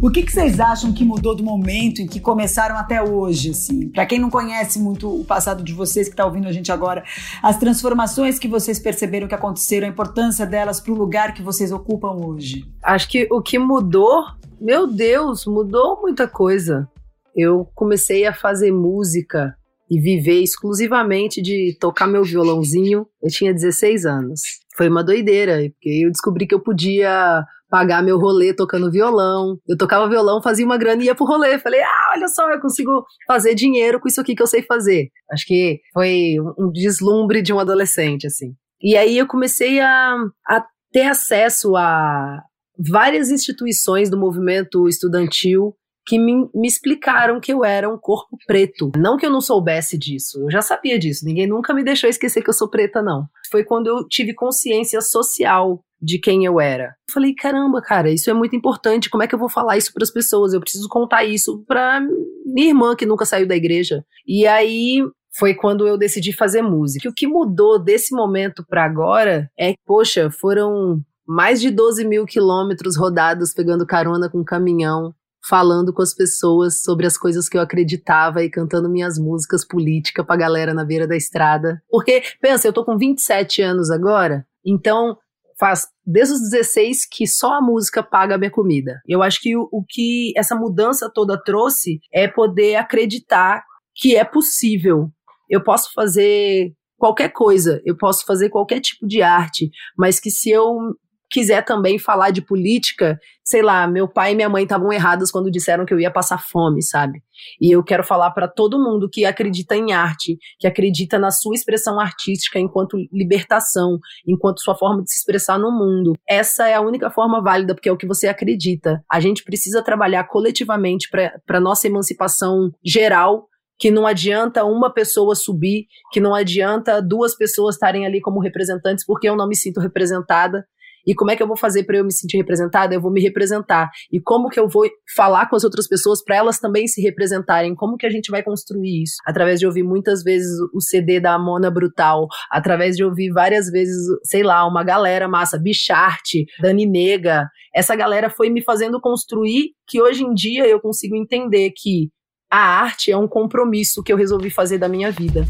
O 0.00 0.10
que, 0.10 0.22
que, 0.22 0.32
vocês 0.32 0.58
acham 0.58 0.92
que 0.92 1.04
mudou 1.04 1.36
do 1.36 1.44
momento 1.44 2.00
em 2.00 2.08
que 2.08 2.18
começaram 2.18 2.76
até 2.76 3.00
hoje, 3.00 3.50
assim? 3.50 3.88
Para 3.88 4.04
quem 4.04 4.18
não 4.18 4.30
conhece 4.30 4.80
muito 4.80 5.20
o 5.20 5.24
passado 5.24 5.62
de 5.62 5.72
vocês 5.72 6.08
que 6.08 6.14
está 6.14 6.24
ouvindo 6.24 6.48
a 6.48 6.52
gente 6.52 6.72
agora, 6.72 7.04
as 7.40 7.56
transformações 7.56 8.36
que 8.36 8.48
vocês 8.48 8.80
perceberam 8.80 9.28
que 9.28 9.34
aconteceram, 9.34 9.86
a 9.86 9.90
importância 9.90 10.44
delas 10.44 10.80
para 10.80 10.92
o 10.92 10.96
lugar 10.96 11.34
que 11.34 11.42
vocês 11.42 11.70
ocupam 11.70 12.10
hoje. 12.26 12.64
Acho 12.82 13.08
que 13.08 13.28
o 13.30 13.40
que 13.40 13.58
mudou, 13.60 14.24
meu 14.60 14.88
Deus, 14.88 15.46
mudou 15.46 16.00
muita 16.00 16.26
coisa. 16.26 16.88
Eu 17.36 17.70
comecei 17.74 18.26
a 18.26 18.34
fazer 18.34 18.72
música 18.72 19.56
e 19.92 20.00
viver 20.00 20.42
exclusivamente 20.42 21.42
de 21.42 21.76
tocar 21.78 22.06
meu 22.06 22.24
violãozinho. 22.24 23.06
Eu 23.22 23.28
tinha 23.28 23.52
16 23.52 24.06
anos. 24.06 24.40
Foi 24.74 24.88
uma 24.88 25.04
doideira, 25.04 25.58
porque 25.70 26.06
eu 26.06 26.10
descobri 26.10 26.46
que 26.46 26.54
eu 26.54 26.62
podia 26.62 27.44
pagar 27.68 28.02
meu 28.02 28.18
rolê 28.18 28.54
tocando 28.54 28.90
violão. 28.90 29.58
Eu 29.68 29.76
tocava 29.76 30.08
violão, 30.08 30.42
fazia 30.42 30.64
uma 30.64 30.78
grana 30.78 31.02
e 31.02 31.06
ia 31.06 31.14
pro 31.14 31.26
rolê. 31.26 31.58
Falei, 31.58 31.82
ah, 31.82 32.12
olha 32.16 32.26
só, 32.28 32.50
eu 32.50 32.58
consigo 32.58 33.04
fazer 33.26 33.54
dinheiro 33.54 34.00
com 34.00 34.08
isso 34.08 34.18
aqui 34.18 34.34
que 34.34 34.42
eu 34.42 34.46
sei 34.46 34.62
fazer. 34.62 35.10
Acho 35.30 35.44
que 35.46 35.78
foi 35.92 36.36
um 36.58 36.72
deslumbre 36.72 37.42
de 37.42 37.52
um 37.52 37.58
adolescente, 37.58 38.26
assim. 38.26 38.54
E 38.80 38.96
aí 38.96 39.18
eu 39.18 39.26
comecei 39.26 39.78
a, 39.78 40.16
a 40.48 40.64
ter 40.90 41.02
acesso 41.02 41.76
a 41.76 42.40
várias 42.78 43.30
instituições 43.30 44.08
do 44.08 44.18
movimento 44.18 44.88
estudantil 44.88 45.76
que 46.06 46.18
me, 46.18 46.48
me, 46.54 46.66
explicaram 46.66 47.40
que 47.40 47.52
eu 47.52 47.64
era 47.64 47.88
um 47.88 47.98
corpo 47.98 48.36
preto. 48.46 48.90
Não 48.96 49.16
que 49.16 49.24
eu 49.24 49.30
não 49.30 49.40
soubesse 49.40 49.96
disso, 49.96 50.42
eu 50.42 50.50
já 50.50 50.62
sabia 50.62 50.98
disso. 50.98 51.24
Ninguém 51.24 51.46
nunca 51.46 51.72
me 51.72 51.84
deixou 51.84 52.10
esquecer 52.10 52.42
que 52.42 52.50
eu 52.50 52.54
sou 52.54 52.68
preta, 52.68 53.02
não. 53.02 53.26
Foi 53.50 53.64
quando 53.64 53.86
eu 53.86 54.06
tive 54.08 54.34
consciência 54.34 55.00
social 55.00 55.82
de 56.00 56.18
quem 56.18 56.44
eu 56.44 56.60
era. 56.60 56.96
Falei, 57.08 57.32
caramba, 57.32 57.80
cara, 57.80 58.10
isso 58.10 58.28
é 58.28 58.32
muito 58.32 58.56
importante. 58.56 59.08
Como 59.08 59.22
é 59.22 59.28
que 59.28 59.34
eu 59.34 59.38
vou 59.38 59.48
falar 59.48 59.76
isso 59.76 59.92
para 59.92 60.02
as 60.02 60.10
pessoas? 60.10 60.52
Eu 60.52 60.60
preciso 60.60 60.88
contar 60.88 61.24
isso 61.24 61.62
para 61.66 62.00
minha 62.44 62.68
irmã 62.68 62.96
que 62.96 63.06
nunca 63.06 63.24
saiu 63.24 63.46
da 63.46 63.54
igreja. 63.54 64.04
E 64.26 64.44
aí 64.44 65.00
foi 65.38 65.54
quando 65.54 65.86
eu 65.86 65.96
decidi 65.96 66.32
fazer 66.32 66.62
música. 66.62 67.08
O 67.08 67.14
que 67.14 67.26
mudou 67.26 67.78
desse 67.78 68.14
momento 68.14 68.64
para 68.68 68.84
agora 68.84 69.48
é 69.56 69.72
que, 69.72 69.78
poxa, 69.86 70.28
foram 70.30 71.00
mais 71.26 71.60
de 71.60 71.70
12 71.70 72.04
mil 72.04 72.26
quilômetros 72.26 72.96
rodados 72.96 73.54
pegando 73.54 73.86
carona 73.86 74.28
com 74.28 74.44
caminhão 74.44 75.14
falando 75.48 75.92
com 75.92 76.02
as 76.02 76.14
pessoas 76.14 76.82
sobre 76.82 77.06
as 77.06 77.18
coisas 77.18 77.48
que 77.48 77.56
eu 77.56 77.60
acreditava 77.60 78.42
e 78.42 78.50
cantando 78.50 78.88
minhas 78.88 79.18
músicas 79.18 79.66
políticas 79.66 80.24
pra 80.24 80.36
galera 80.36 80.72
na 80.72 80.84
beira 80.84 81.06
da 81.06 81.16
estrada. 81.16 81.82
Porque, 81.90 82.22
pensa, 82.40 82.68
eu 82.68 82.72
tô 82.72 82.84
com 82.84 82.96
27 82.96 83.62
anos 83.62 83.90
agora, 83.90 84.46
então 84.64 85.16
faz 85.58 85.86
desde 86.04 86.34
os 86.34 86.40
16 86.50 87.06
que 87.06 87.26
só 87.26 87.54
a 87.54 87.62
música 87.62 88.02
paga 88.02 88.34
a 88.34 88.38
minha 88.38 88.50
comida. 88.50 89.00
Eu 89.06 89.22
acho 89.22 89.40
que 89.40 89.56
o, 89.56 89.68
o 89.70 89.84
que 89.88 90.32
essa 90.36 90.56
mudança 90.56 91.10
toda 91.12 91.40
trouxe 91.40 92.00
é 92.12 92.26
poder 92.26 92.76
acreditar 92.76 93.62
que 93.94 94.16
é 94.16 94.24
possível. 94.24 95.08
Eu 95.48 95.62
posso 95.62 95.92
fazer 95.92 96.72
qualquer 96.96 97.30
coisa, 97.30 97.80
eu 97.84 97.96
posso 97.96 98.24
fazer 98.24 98.48
qualquer 98.48 98.80
tipo 98.80 99.06
de 99.06 99.22
arte, 99.22 99.70
mas 99.96 100.20
que 100.20 100.30
se 100.30 100.50
eu 100.50 100.94
quiser 101.32 101.64
também 101.64 101.98
falar 101.98 102.30
de 102.30 102.42
política, 102.42 103.18
sei 103.42 103.62
lá, 103.62 103.86
meu 103.86 104.06
pai 104.06 104.32
e 104.32 104.34
minha 104.34 104.50
mãe 104.50 104.64
estavam 104.64 104.92
errados 104.92 105.30
quando 105.30 105.50
disseram 105.50 105.86
que 105.86 105.94
eu 105.94 105.98
ia 105.98 106.10
passar 106.10 106.38
fome, 106.38 106.82
sabe? 106.82 107.22
E 107.58 107.74
eu 107.74 107.82
quero 107.82 108.04
falar 108.04 108.30
para 108.32 108.46
todo 108.46 108.78
mundo 108.78 109.08
que 109.10 109.24
acredita 109.24 109.74
em 109.74 109.92
arte, 109.92 110.36
que 110.58 110.66
acredita 110.66 111.18
na 111.18 111.30
sua 111.30 111.54
expressão 111.54 111.98
artística 111.98 112.58
enquanto 112.58 112.98
libertação, 113.10 113.98
enquanto 114.28 114.60
sua 114.60 114.76
forma 114.76 115.02
de 115.02 115.10
se 115.10 115.18
expressar 115.20 115.58
no 115.58 115.72
mundo. 115.72 116.12
Essa 116.28 116.68
é 116.68 116.74
a 116.74 116.82
única 116.82 117.10
forma 117.10 117.42
válida, 117.42 117.74
porque 117.74 117.88
é 117.88 117.92
o 117.92 117.96
que 117.96 118.06
você 118.06 118.28
acredita. 118.28 119.02
A 119.10 119.18
gente 119.18 119.42
precisa 119.42 119.82
trabalhar 119.82 120.24
coletivamente 120.24 121.08
para 121.10 121.60
nossa 121.60 121.86
emancipação 121.86 122.70
geral 122.84 123.48
que 123.78 123.90
não 123.90 124.06
adianta 124.06 124.64
uma 124.64 124.92
pessoa 124.92 125.34
subir, 125.34 125.86
que 126.12 126.20
não 126.20 126.34
adianta 126.34 127.02
duas 127.02 127.34
pessoas 127.34 127.74
estarem 127.74 128.06
ali 128.06 128.20
como 128.20 128.38
representantes, 128.38 129.04
porque 129.04 129.28
eu 129.28 129.34
não 129.34 129.48
me 129.48 129.56
sinto 129.56 129.80
representada. 129.80 130.64
E 131.06 131.14
como 131.14 131.30
é 131.30 131.36
que 131.36 131.42
eu 131.42 131.46
vou 131.46 131.56
fazer 131.56 131.84
para 131.84 131.98
eu 131.98 132.04
me 132.04 132.12
sentir 132.12 132.36
representada? 132.36 132.94
Eu 132.94 133.00
vou 133.00 133.10
me 133.10 133.20
representar. 133.20 133.90
E 134.10 134.20
como 134.20 134.48
que 134.48 134.58
eu 134.58 134.68
vou 134.68 134.88
falar 135.14 135.48
com 135.48 135.56
as 135.56 135.64
outras 135.64 135.88
pessoas 135.88 136.22
para 136.22 136.36
elas 136.36 136.58
também 136.58 136.86
se 136.86 137.00
representarem? 137.00 137.74
Como 137.74 137.96
que 137.96 138.06
a 138.06 138.10
gente 138.10 138.30
vai 138.30 138.42
construir 138.42 139.02
isso? 139.02 139.16
Através 139.26 139.60
de 139.60 139.66
ouvir 139.66 139.82
muitas 139.82 140.22
vezes 140.22 140.50
o 140.72 140.80
CD 140.80 141.20
da 141.20 141.38
Mona 141.38 141.70
Brutal, 141.70 142.26
através 142.50 142.96
de 142.96 143.04
ouvir 143.04 143.30
várias 143.30 143.68
vezes, 143.70 143.96
sei 144.24 144.42
lá, 144.42 144.66
uma 144.66 144.84
galera 144.84 145.28
massa, 145.28 145.58
Bicharte, 145.58 146.46
Dani 146.60 146.86
Nega. 146.86 147.48
Essa 147.74 147.96
galera 147.96 148.28
foi 148.30 148.50
me 148.50 148.62
fazendo 148.62 149.00
construir 149.00 149.70
que 149.86 150.00
hoje 150.00 150.24
em 150.24 150.34
dia 150.34 150.66
eu 150.66 150.80
consigo 150.80 151.16
entender 151.16 151.72
que 151.76 152.10
a 152.50 152.58
arte 152.58 153.10
é 153.10 153.16
um 153.16 153.26
compromisso 153.26 154.02
que 154.02 154.12
eu 154.12 154.16
resolvi 154.16 154.50
fazer 154.50 154.76
da 154.76 154.88
minha 154.88 155.10
vida. 155.10 155.46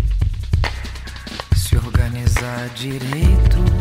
Se 1.56 1.76
organizar 1.76 2.68
direito 2.74 3.71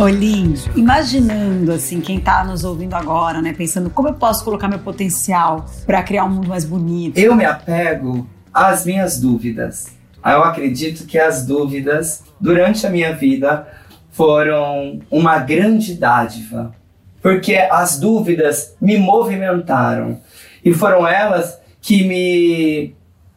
Olim, 0.00 0.54
imaginando 0.74 1.70
assim 1.70 2.00
quem 2.00 2.16
está 2.16 2.42
nos 2.42 2.64
ouvindo 2.64 2.94
agora, 2.94 3.42
né, 3.42 3.52
pensando 3.52 3.90
como 3.90 4.08
eu 4.08 4.14
posso 4.14 4.42
colocar 4.42 4.66
meu 4.66 4.78
potencial 4.78 5.66
para 5.84 6.02
criar 6.02 6.24
um 6.24 6.30
mundo 6.30 6.48
mais 6.48 6.64
bonito. 6.64 7.18
Eu 7.18 7.34
me 7.34 7.44
apego 7.44 8.26
às 8.50 8.86
minhas 8.86 9.20
dúvidas. 9.20 9.88
Eu 10.24 10.42
acredito 10.42 11.04
que 11.04 11.18
as 11.18 11.44
dúvidas 11.44 12.24
durante 12.40 12.86
a 12.86 12.90
minha 12.90 13.14
vida 13.14 13.68
foram 14.10 15.00
uma 15.10 15.38
grande 15.38 15.92
dádiva, 15.92 16.74
porque 17.20 17.56
as 17.56 18.00
dúvidas 18.00 18.74
me 18.80 18.96
movimentaram 18.96 20.18
e 20.64 20.72
foram 20.72 21.06
elas 21.06 21.58
que 21.78 22.08
me 22.08 22.94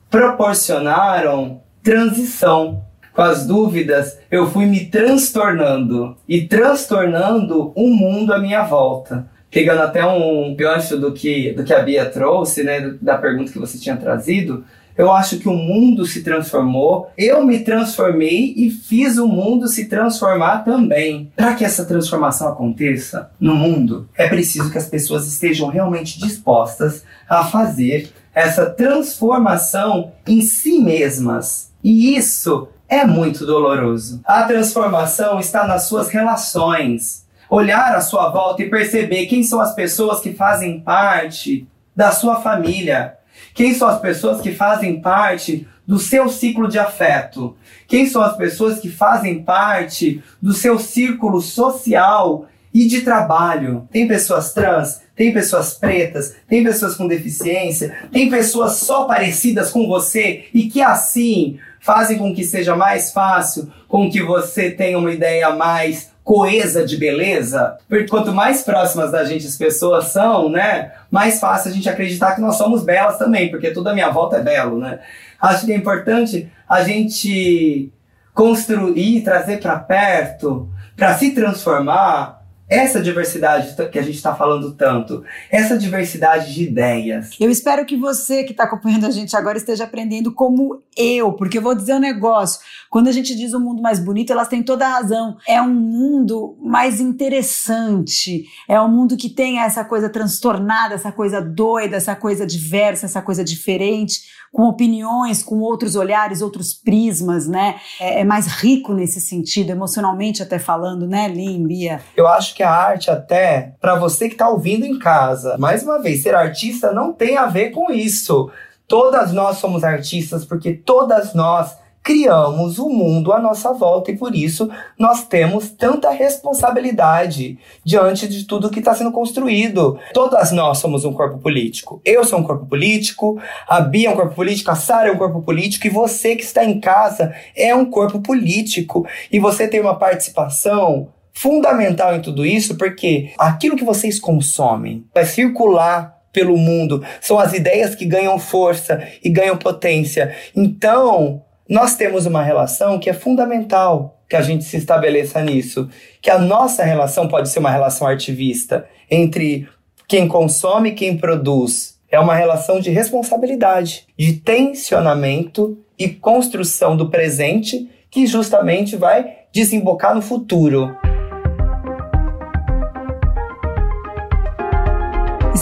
proporcionaram 0.09 1.61
transição 1.83 2.82
com 3.13 3.21
as 3.21 3.45
dúvidas, 3.45 4.17
eu 4.31 4.49
fui 4.49 4.65
me 4.65 4.85
transtornando 4.85 6.17
e 6.27 6.41
transtornando 6.41 7.71
o 7.75 7.87
um 7.87 7.93
mundo 7.93 8.33
à 8.33 8.39
minha 8.39 8.63
volta. 8.63 9.27
Pegando 9.51 9.83
até 9.83 10.03
um 10.03 10.55
gancho 10.55 10.97
do 10.97 11.11
que, 11.11 11.53
do 11.53 11.63
que 11.63 11.73
a 11.73 11.83
Bia 11.83 12.05
trouxe, 12.05 12.63
né, 12.63 12.95
da 12.99 13.17
pergunta 13.17 13.51
que 13.51 13.59
você 13.59 13.77
tinha 13.77 13.95
trazido, 13.95 14.65
eu 14.97 15.11
acho 15.11 15.37
que 15.37 15.49
o 15.49 15.53
mundo 15.53 16.05
se 16.05 16.23
transformou, 16.23 17.09
eu 17.17 17.45
me 17.45 17.59
transformei 17.59 18.53
e 18.55 18.69
fiz 18.69 19.17
o 19.17 19.27
mundo 19.27 19.67
se 19.67 19.85
transformar 19.85 20.59
também. 20.59 21.31
Para 21.35 21.55
que 21.55 21.65
essa 21.65 21.85
transformação 21.85 22.47
aconteça 22.47 23.31
no 23.39 23.55
mundo, 23.55 24.07
é 24.15 24.27
preciso 24.27 24.71
que 24.71 24.77
as 24.77 24.87
pessoas 24.87 25.27
estejam 25.27 25.67
realmente 25.67 26.19
dispostas 26.19 27.03
a 27.27 27.43
fazer 27.43 28.11
essa 28.33 28.67
transformação 28.67 30.11
em 30.27 30.41
si 30.41 30.79
mesmas. 30.79 31.71
E 31.83 32.15
isso 32.15 32.69
é 32.93 33.05
muito 33.05 33.45
doloroso. 33.45 34.21
A 34.23 34.43
transformação 34.43 35.39
está 35.39 35.65
nas 35.65 35.83
suas 35.87 36.09
relações. 36.09 37.25
Olhar 37.49 37.95
à 37.95 38.01
sua 38.01 38.29
volta 38.29 38.61
e 38.61 38.69
perceber 38.69 39.25
quem 39.25 39.43
são 39.43 39.59
as 39.59 39.73
pessoas 39.73 40.19
que 40.19 40.33
fazem 40.33 40.79
parte 40.79 41.67
da 41.95 42.11
sua 42.11 42.41
família. 42.41 43.15
Quem 43.53 43.73
são 43.73 43.87
as 43.87 43.99
pessoas 43.99 44.41
que 44.41 44.51
fazem 44.53 45.01
parte 45.01 45.67
do 45.87 45.97
seu 45.97 46.29
ciclo 46.29 46.67
de 46.67 46.77
afeto? 46.77 47.55
Quem 47.87 48.07
são 48.07 48.21
as 48.21 48.35
pessoas 48.37 48.79
que 48.79 48.89
fazem 48.89 49.43
parte 49.43 50.23
do 50.41 50.53
seu 50.53 50.77
círculo 50.77 51.41
social 51.41 52.45
e 52.73 52.87
de 52.87 53.01
trabalho? 53.01 53.87
Tem 53.91 54.07
pessoas 54.07 54.53
trans, 54.53 55.01
tem 55.15 55.31
pessoas 55.31 55.73
pretas, 55.75 56.35
tem 56.47 56.63
pessoas 56.63 56.95
com 56.95 57.07
deficiência, 57.07 57.95
tem 58.11 58.29
pessoas 58.29 58.77
só 58.77 59.05
parecidas 59.05 59.69
com 59.69 59.87
você 59.87 60.45
e 60.53 60.67
que 60.67 60.81
assim 60.81 61.59
fazem 61.79 62.17
com 62.17 62.33
que 62.33 62.43
seja 62.43 62.75
mais 62.75 63.11
fácil, 63.11 63.71
com 63.87 64.09
que 64.09 64.21
você 64.23 64.71
tenha 64.71 64.97
uma 64.97 65.11
ideia 65.11 65.51
mais 65.51 66.11
coesa 66.23 66.85
de 66.85 66.95
beleza, 66.95 67.77
porque 67.89 68.07
quanto 68.07 68.33
mais 68.33 68.61
próximas 68.61 69.11
da 69.11 69.25
gente 69.25 69.45
as 69.45 69.57
pessoas 69.57 70.05
são, 70.05 70.49
né, 70.49 70.93
mais 71.11 71.39
fácil 71.39 71.69
a 71.69 71.73
gente 71.73 71.89
acreditar 71.89 72.33
que 72.33 72.41
nós 72.41 72.55
somos 72.55 72.83
belas 72.83 73.17
também, 73.17 73.51
porque 73.51 73.71
tudo 73.71 73.89
à 73.89 73.93
minha 73.93 74.09
volta 74.09 74.37
é 74.37 74.41
belo, 74.41 74.79
né? 74.79 74.99
Acho 75.41 75.65
que 75.65 75.73
é 75.73 75.75
importante 75.75 76.49
a 76.67 76.81
gente 76.83 77.91
construir, 78.33 79.21
trazer 79.21 79.59
para 79.59 79.77
perto, 79.77 80.69
para 80.95 81.17
se 81.17 81.31
transformar 81.31 82.42
essa 82.73 83.01
diversidade 83.01 83.75
que 83.91 83.99
a 83.99 84.01
gente 84.01 84.15
está 84.15 84.33
falando 84.33 84.73
tanto, 84.73 85.23
essa 85.51 85.77
diversidade 85.77 86.53
de 86.53 86.63
ideias. 86.63 87.29
Eu 87.39 87.51
espero 87.51 87.85
que 87.85 87.95
você 87.95 88.43
que 88.43 88.51
está 88.51 88.63
acompanhando 88.63 89.05
a 89.05 89.11
gente 89.11 89.35
agora 89.35 89.57
esteja 89.57 89.83
aprendendo 89.83 90.33
como 90.33 90.81
eu, 90.97 91.33
porque 91.33 91.59
eu 91.59 91.61
vou 91.61 91.75
dizer 91.75 91.93
um 91.93 91.99
negócio. 91.99 92.59
Quando 92.89 93.07
a 93.07 93.11
gente 93.11 93.35
diz 93.35 93.53
um 93.53 93.59
mundo 93.59 93.81
mais 93.81 93.99
bonito, 93.99 94.31
elas 94.31 94.47
têm 94.47 94.63
toda 94.63 94.85
a 94.85 94.93
razão. 94.93 95.37
É 95.47 95.61
um 95.61 95.73
mundo 95.73 96.57
mais 96.61 96.99
interessante. 96.99 98.45
É 98.67 98.79
um 98.81 98.89
mundo 98.89 99.15
que 99.17 99.29
tem 99.29 99.59
essa 99.59 99.85
coisa 99.85 100.09
transtornada, 100.09 100.95
essa 100.95 101.11
coisa 101.11 101.41
doida, 101.41 101.97
essa 101.97 102.15
coisa 102.15 102.45
diversa, 102.45 103.05
essa 103.05 103.21
coisa 103.21 103.43
diferente, 103.43 104.21
com 104.53 104.63
opiniões, 104.63 105.41
com 105.41 105.59
outros 105.59 105.95
olhares, 105.95 106.41
outros 106.41 106.73
prismas, 106.73 107.47
né? 107.47 107.77
É, 107.99 108.21
é 108.21 108.23
mais 108.23 108.45
rico 108.45 108.93
nesse 108.93 109.19
sentido, 109.19 109.71
emocionalmente 109.71 110.43
até 110.43 110.59
falando, 110.59 111.07
né, 111.07 111.27
Lin, 111.27 111.65
Bia? 111.65 112.01
Eu 112.15 112.27
acho 112.27 112.53
que 112.53 112.61
a 112.63 112.71
arte 112.71 113.11
até, 113.11 113.73
para 113.79 113.95
você 113.95 114.27
que 114.27 114.35
está 114.35 114.49
ouvindo 114.49 114.85
em 114.85 114.97
casa, 114.97 115.57
mais 115.57 115.83
uma 115.83 116.01
vez, 116.01 116.23
ser 116.23 116.35
artista 116.35 116.91
não 116.91 117.13
tem 117.13 117.37
a 117.37 117.45
ver 117.45 117.69
com 117.71 117.91
isso. 117.91 118.49
Todas 118.87 119.31
nós 119.31 119.57
somos 119.57 119.83
artistas 119.83 120.45
porque 120.45 120.73
todas 120.73 121.33
nós 121.33 121.75
criamos 122.03 122.77
o 122.77 122.89
mundo 122.89 123.31
à 123.31 123.39
nossa 123.39 123.71
volta 123.71 124.11
e 124.11 124.17
por 124.17 124.35
isso 124.35 124.69
nós 124.99 125.23
temos 125.23 125.69
tanta 125.69 126.11
responsabilidade 126.11 127.57
diante 127.83 128.27
de 128.27 128.43
tudo 128.43 128.69
que 128.69 128.79
está 128.79 128.93
sendo 128.93 129.11
construído. 129.11 129.97
Todas 130.13 130.51
nós 130.51 130.79
somos 130.79 131.05
um 131.05 131.13
corpo 131.13 131.39
político. 131.39 132.01
Eu 132.03 132.25
sou 132.25 132.39
um 132.39 132.43
corpo 132.43 132.65
político, 132.65 133.41
a 133.67 133.79
Bia 133.79 134.09
é 134.09 134.11
um 134.11 134.17
corpo 134.17 134.35
político, 134.35 134.69
a 134.69 134.75
Sara 134.75 135.07
é 135.07 135.11
um 135.13 135.17
corpo 135.17 135.41
político 135.41 135.87
e 135.87 135.89
você 135.89 136.35
que 136.35 136.43
está 136.43 136.65
em 136.65 136.79
casa 136.79 137.33
é 137.55 137.73
um 137.73 137.85
corpo 137.85 138.19
político 138.19 139.07
e 139.31 139.39
você 139.39 139.67
tem 139.67 139.79
uma 139.79 139.95
participação 139.95 141.07
fundamental 141.33 142.15
em 142.15 142.21
tudo 142.21 142.45
isso 142.45 142.77
porque 142.77 143.33
aquilo 143.37 143.75
que 143.75 143.83
vocês 143.83 144.19
consomem 144.19 145.05
vai 145.13 145.25
circular 145.25 146.13
pelo 146.33 146.57
mundo, 146.57 147.05
são 147.21 147.37
as 147.37 147.53
ideias 147.53 147.93
que 147.93 148.05
ganham 148.05 148.39
força 148.39 149.07
e 149.23 149.29
ganham 149.29 149.55
potência. 149.55 150.35
Então, 150.55 151.43
nós 151.69 151.95
temos 151.95 152.25
uma 152.25 152.41
relação 152.41 152.99
que 152.99 153.09
é 153.09 153.13
fundamental 153.13 154.19
que 154.27 154.35
a 154.35 154.41
gente 154.41 154.63
se 154.63 154.77
estabeleça 154.77 155.41
nisso, 155.43 155.87
que 156.19 156.31
a 156.31 156.39
nossa 156.39 156.83
relação 156.83 157.27
pode 157.27 157.49
ser 157.49 157.59
uma 157.59 157.69
relação 157.69 158.07
artivista 158.07 158.87
entre 159.09 159.69
quem 160.07 160.27
consome 160.27 160.89
e 160.89 160.93
quem 160.93 161.15
produz. 161.15 161.99
É 162.09 162.19
uma 162.19 162.35
relação 162.35 162.79
de 162.79 162.89
responsabilidade, 162.89 164.07
de 164.17 164.33
tensionamento 164.33 165.77
e 165.99 166.09
construção 166.09 166.97
do 166.97 167.09
presente 167.09 167.87
que 168.09 168.25
justamente 168.25 168.95
vai 168.95 169.37
desembocar 169.51 170.15
no 170.15 170.21
futuro. 170.21 170.95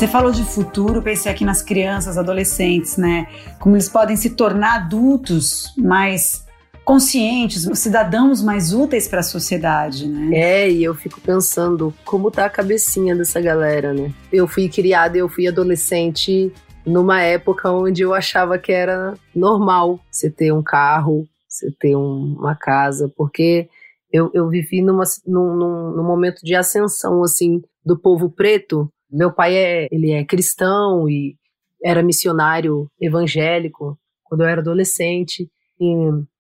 Você 0.02 0.08
falou 0.08 0.32
de 0.32 0.44
futuro, 0.44 1.00
pensei 1.00 1.32
aqui 1.32 1.46
nas 1.46 1.62
crianças, 1.62 2.18
adolescentes, 2.18 2.98
né? 2.98 3.28
Como 3.60 3.76
eles 3.76 3.88
podem 3.88 4.16
se 4.16 4.32
tornar 4.32 4.78
adultos 4.78 5.76
mais 5.78 6.44
conscientes, 6.84 7.70
cidadãos 7.78 8.42
mais 8.42 8.74
úteis 8.74 9.08
para 9.08 9.20
a 9.20 9.24
sociedade, 9.24 10.08
né? 10.08 10.36
É, 10.36 10.72
e 10.72 10.84
eu 10.84 10.96
fico 10.96 11.22
pensando 11.22 11.94
como 12.04 12.32
tá 12.32 12.46
a 12.46 12.50
cabecinha 12.50 13.16
dessa 13.16 13.40
galera, 13.40 13.94
né? 13.94 14.12
Eu 14.34 14.48
fui 14.48 14.68
criada, 14.70 15.20
eu 15.20 15.30
fui 15.30 15.48
adolescente 15.48 16.52
numa 16.84 17.22
época 17.22 17.70
onde 17.70 18.02
eu 18.02 18.12
achava 18.12 18.58
que 18.58 18.72
era 18.72 19.14
normal 19.36 20.00
você 20.10 20.32
ter 20.32 20.52
um 20.52 20.64
carro, 20.64 21.28
você 21.48 21.72
ter 21.80 21.96
um, 21.96 22.38
uma 22.40 22.56
casa, 22.56 23.08
porque 23.16 23.70
eu, 24.12 24.32
eu 24.34 24.50
vivi 24.50 24.82
numa, 24.82 25.04
num, 25.28 25.56
num, 25.56 25.92
num 25.92 26.04
momento 26.04 26.42
de 26.44 26.56
ascensão, 26.56 27.22
assim, 27.22 27.62
do 27.86 27.96
povo 27.96 28.32
preto, 28.32 28.92
meu 29.12 29.34
pai 29.34 29.56
é, 29.56 29.88
ele 29.92 30.12
é 30.12 30.24
cristão 30.24 31.10
e 31.10 31.36
era 31.84 32.04
missionário 32.04 32.90
evangélico 33.00 33.98
quando 34.24 34.42
eu 34.42 34.48
era 34.48 34.62
adolescente. 34.62 35.50
E, 35.80 35.94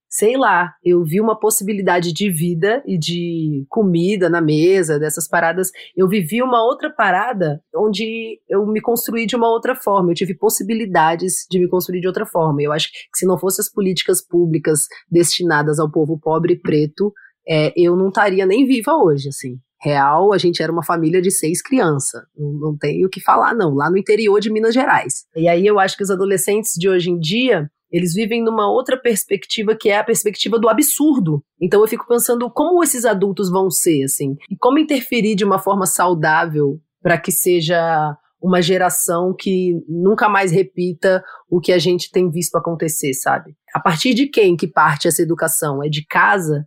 sei 0.08 0.38
lá, 0.38 0.74
eu 0.84 1.04
vi 1.04 1.20
uma 1.20 1.38
possibilidade 1.38 2.14
de 2.14 2.30
vida 2.30 2.82
e 2.86 2.98
de 2.98 3.66
comida 3.68 4.30
na 4.30 4.40
mesa, 4.40 5.00
dessas 5.00 5.28
paradas. 5.28 5.72
Eu 5.96 6.08
vivi 6.08 6.42
uma 6.42 6.64
outra 6.64 6.90
parada 6.90 7.62
onde 7.76 8.40
eu 8.48 8.66
me 8.66 8.80
construí 8.80 9.26
de 9.26 9.36
uma 9.36 9.50
outra 9.50 9.76
forma. 9.76 10.12
Eu 10.12 10.16
tive 10.16 10.34
possibilidades 10.34 11.46
de 11.50 11.60
me 11.60 11.68
construir 11.68 12.00
de 12.00 12.08
outra 12.08 12.26
forma. 12.26 12.62
Eu 12.62 12.72
acho 12.72 12.90
que 12.92 13.18
se 13.18 13.26
não 13.26 13.38
fossem 13.38 13.64
as 13.64 13.72
políticas 13.72 14.26
públicas 14.26 14.88
destinadas 15.10 15.80
ao 15.80 15.92
povo 15.92 16.18
pobre 16.18 16.54
e 16.54 16.60
preto, 16.60 17.12
é, 17.48 17.74
eu 17.76 17.96
não 17.98 18.10
estaria 18.10 18.46
nem 18.46 18.66
viva 18.66 18.94
hoje, 18.96 19.28
assim 19.28 19.60
real, 19.82 20.32
a 20.32 20.38
gente 20.38 20.62
era 20.62 20.72
uma 20.72 20.84
família 20.84 21.22
de 21.22 21.32
seis 21.32 21.62
crianças. 21.62 22.22
Não, 22.38 22.52
não 22.52 22.78
tem 22.78 23.06
o 23.06 23.10
que 23.10 23.20
falar, 23.20 23.54
não. 23.54 23.74
Lá 23.74 23.89
no 23.89 23.98
interior 23.98 24.39
de 24.39 24.52
Minas 24.52 24.74
Gerais. 24.74 25.26
E 25.36 25.48
aí 25.48 25.65
eu 25.65 25.80
acho 25.80 25.98
que 25.98 26.04
os 26.04 26.12
adolescentes 26.12 26.74
de 26.78 26.88
hoje 26.88 27.10
em 27.10 27.20
dia. 27.20 27.70
Eles 27.91 28.13
vivem 28.13 28.41
numa 28.41 28.72
outra 28.72 28.96
perspectiva 28.96 29.76
que 29.76 29.89
é 29.89 29.98
a 29.98 30.04
perspectiva 30.04 30.58
do 30.58 30.70
absurdo. 30.70 31.44
Então 31.62 31.82
eu 31.82 31.88
fico 31.88 32.08
pensando 32.08 32.50
como 32.50 32.82
esses 32.82 33.04
adultos 33.04 33.50
vão 33.50 33.70
ser, 33.70 34.06
assim, 34.06 34.38
e 34.50 34.56
como 34.56 34.80
interferir 34.80 35.36
de 35.36 35.44
uma 35.44 35.60
forma 35.60 35.86
saudável 35.86 36.80
para 37.02 37.17
que 37.17 37.34
seja 37.34 38.15
uma 38.41 38.62
geração 38.62 39.36
que 39.38 39.74
nunca 39.88 40.28
mais 40.28 40.52
repita 40.52 41.24
o 41.50 41.60
que 41.60 41.72
a 41.72 41.78
gente 41.78 42.10
tem 42.10 42.30
visto 42.30 42.56
acontecer, 42.56 43.13
sabe? 43.13 43.56
A 43.74 43.80
partir 43.80 44.13
de 44.13 44.28
quem 44.28 44.56
que 44.56 44.67
parte 44.67 45.08
essa 45.08 45.22
educação? 45.22 45.84
É 45.84 45.89
de 45.89 46.06
casa? 46.06 46.65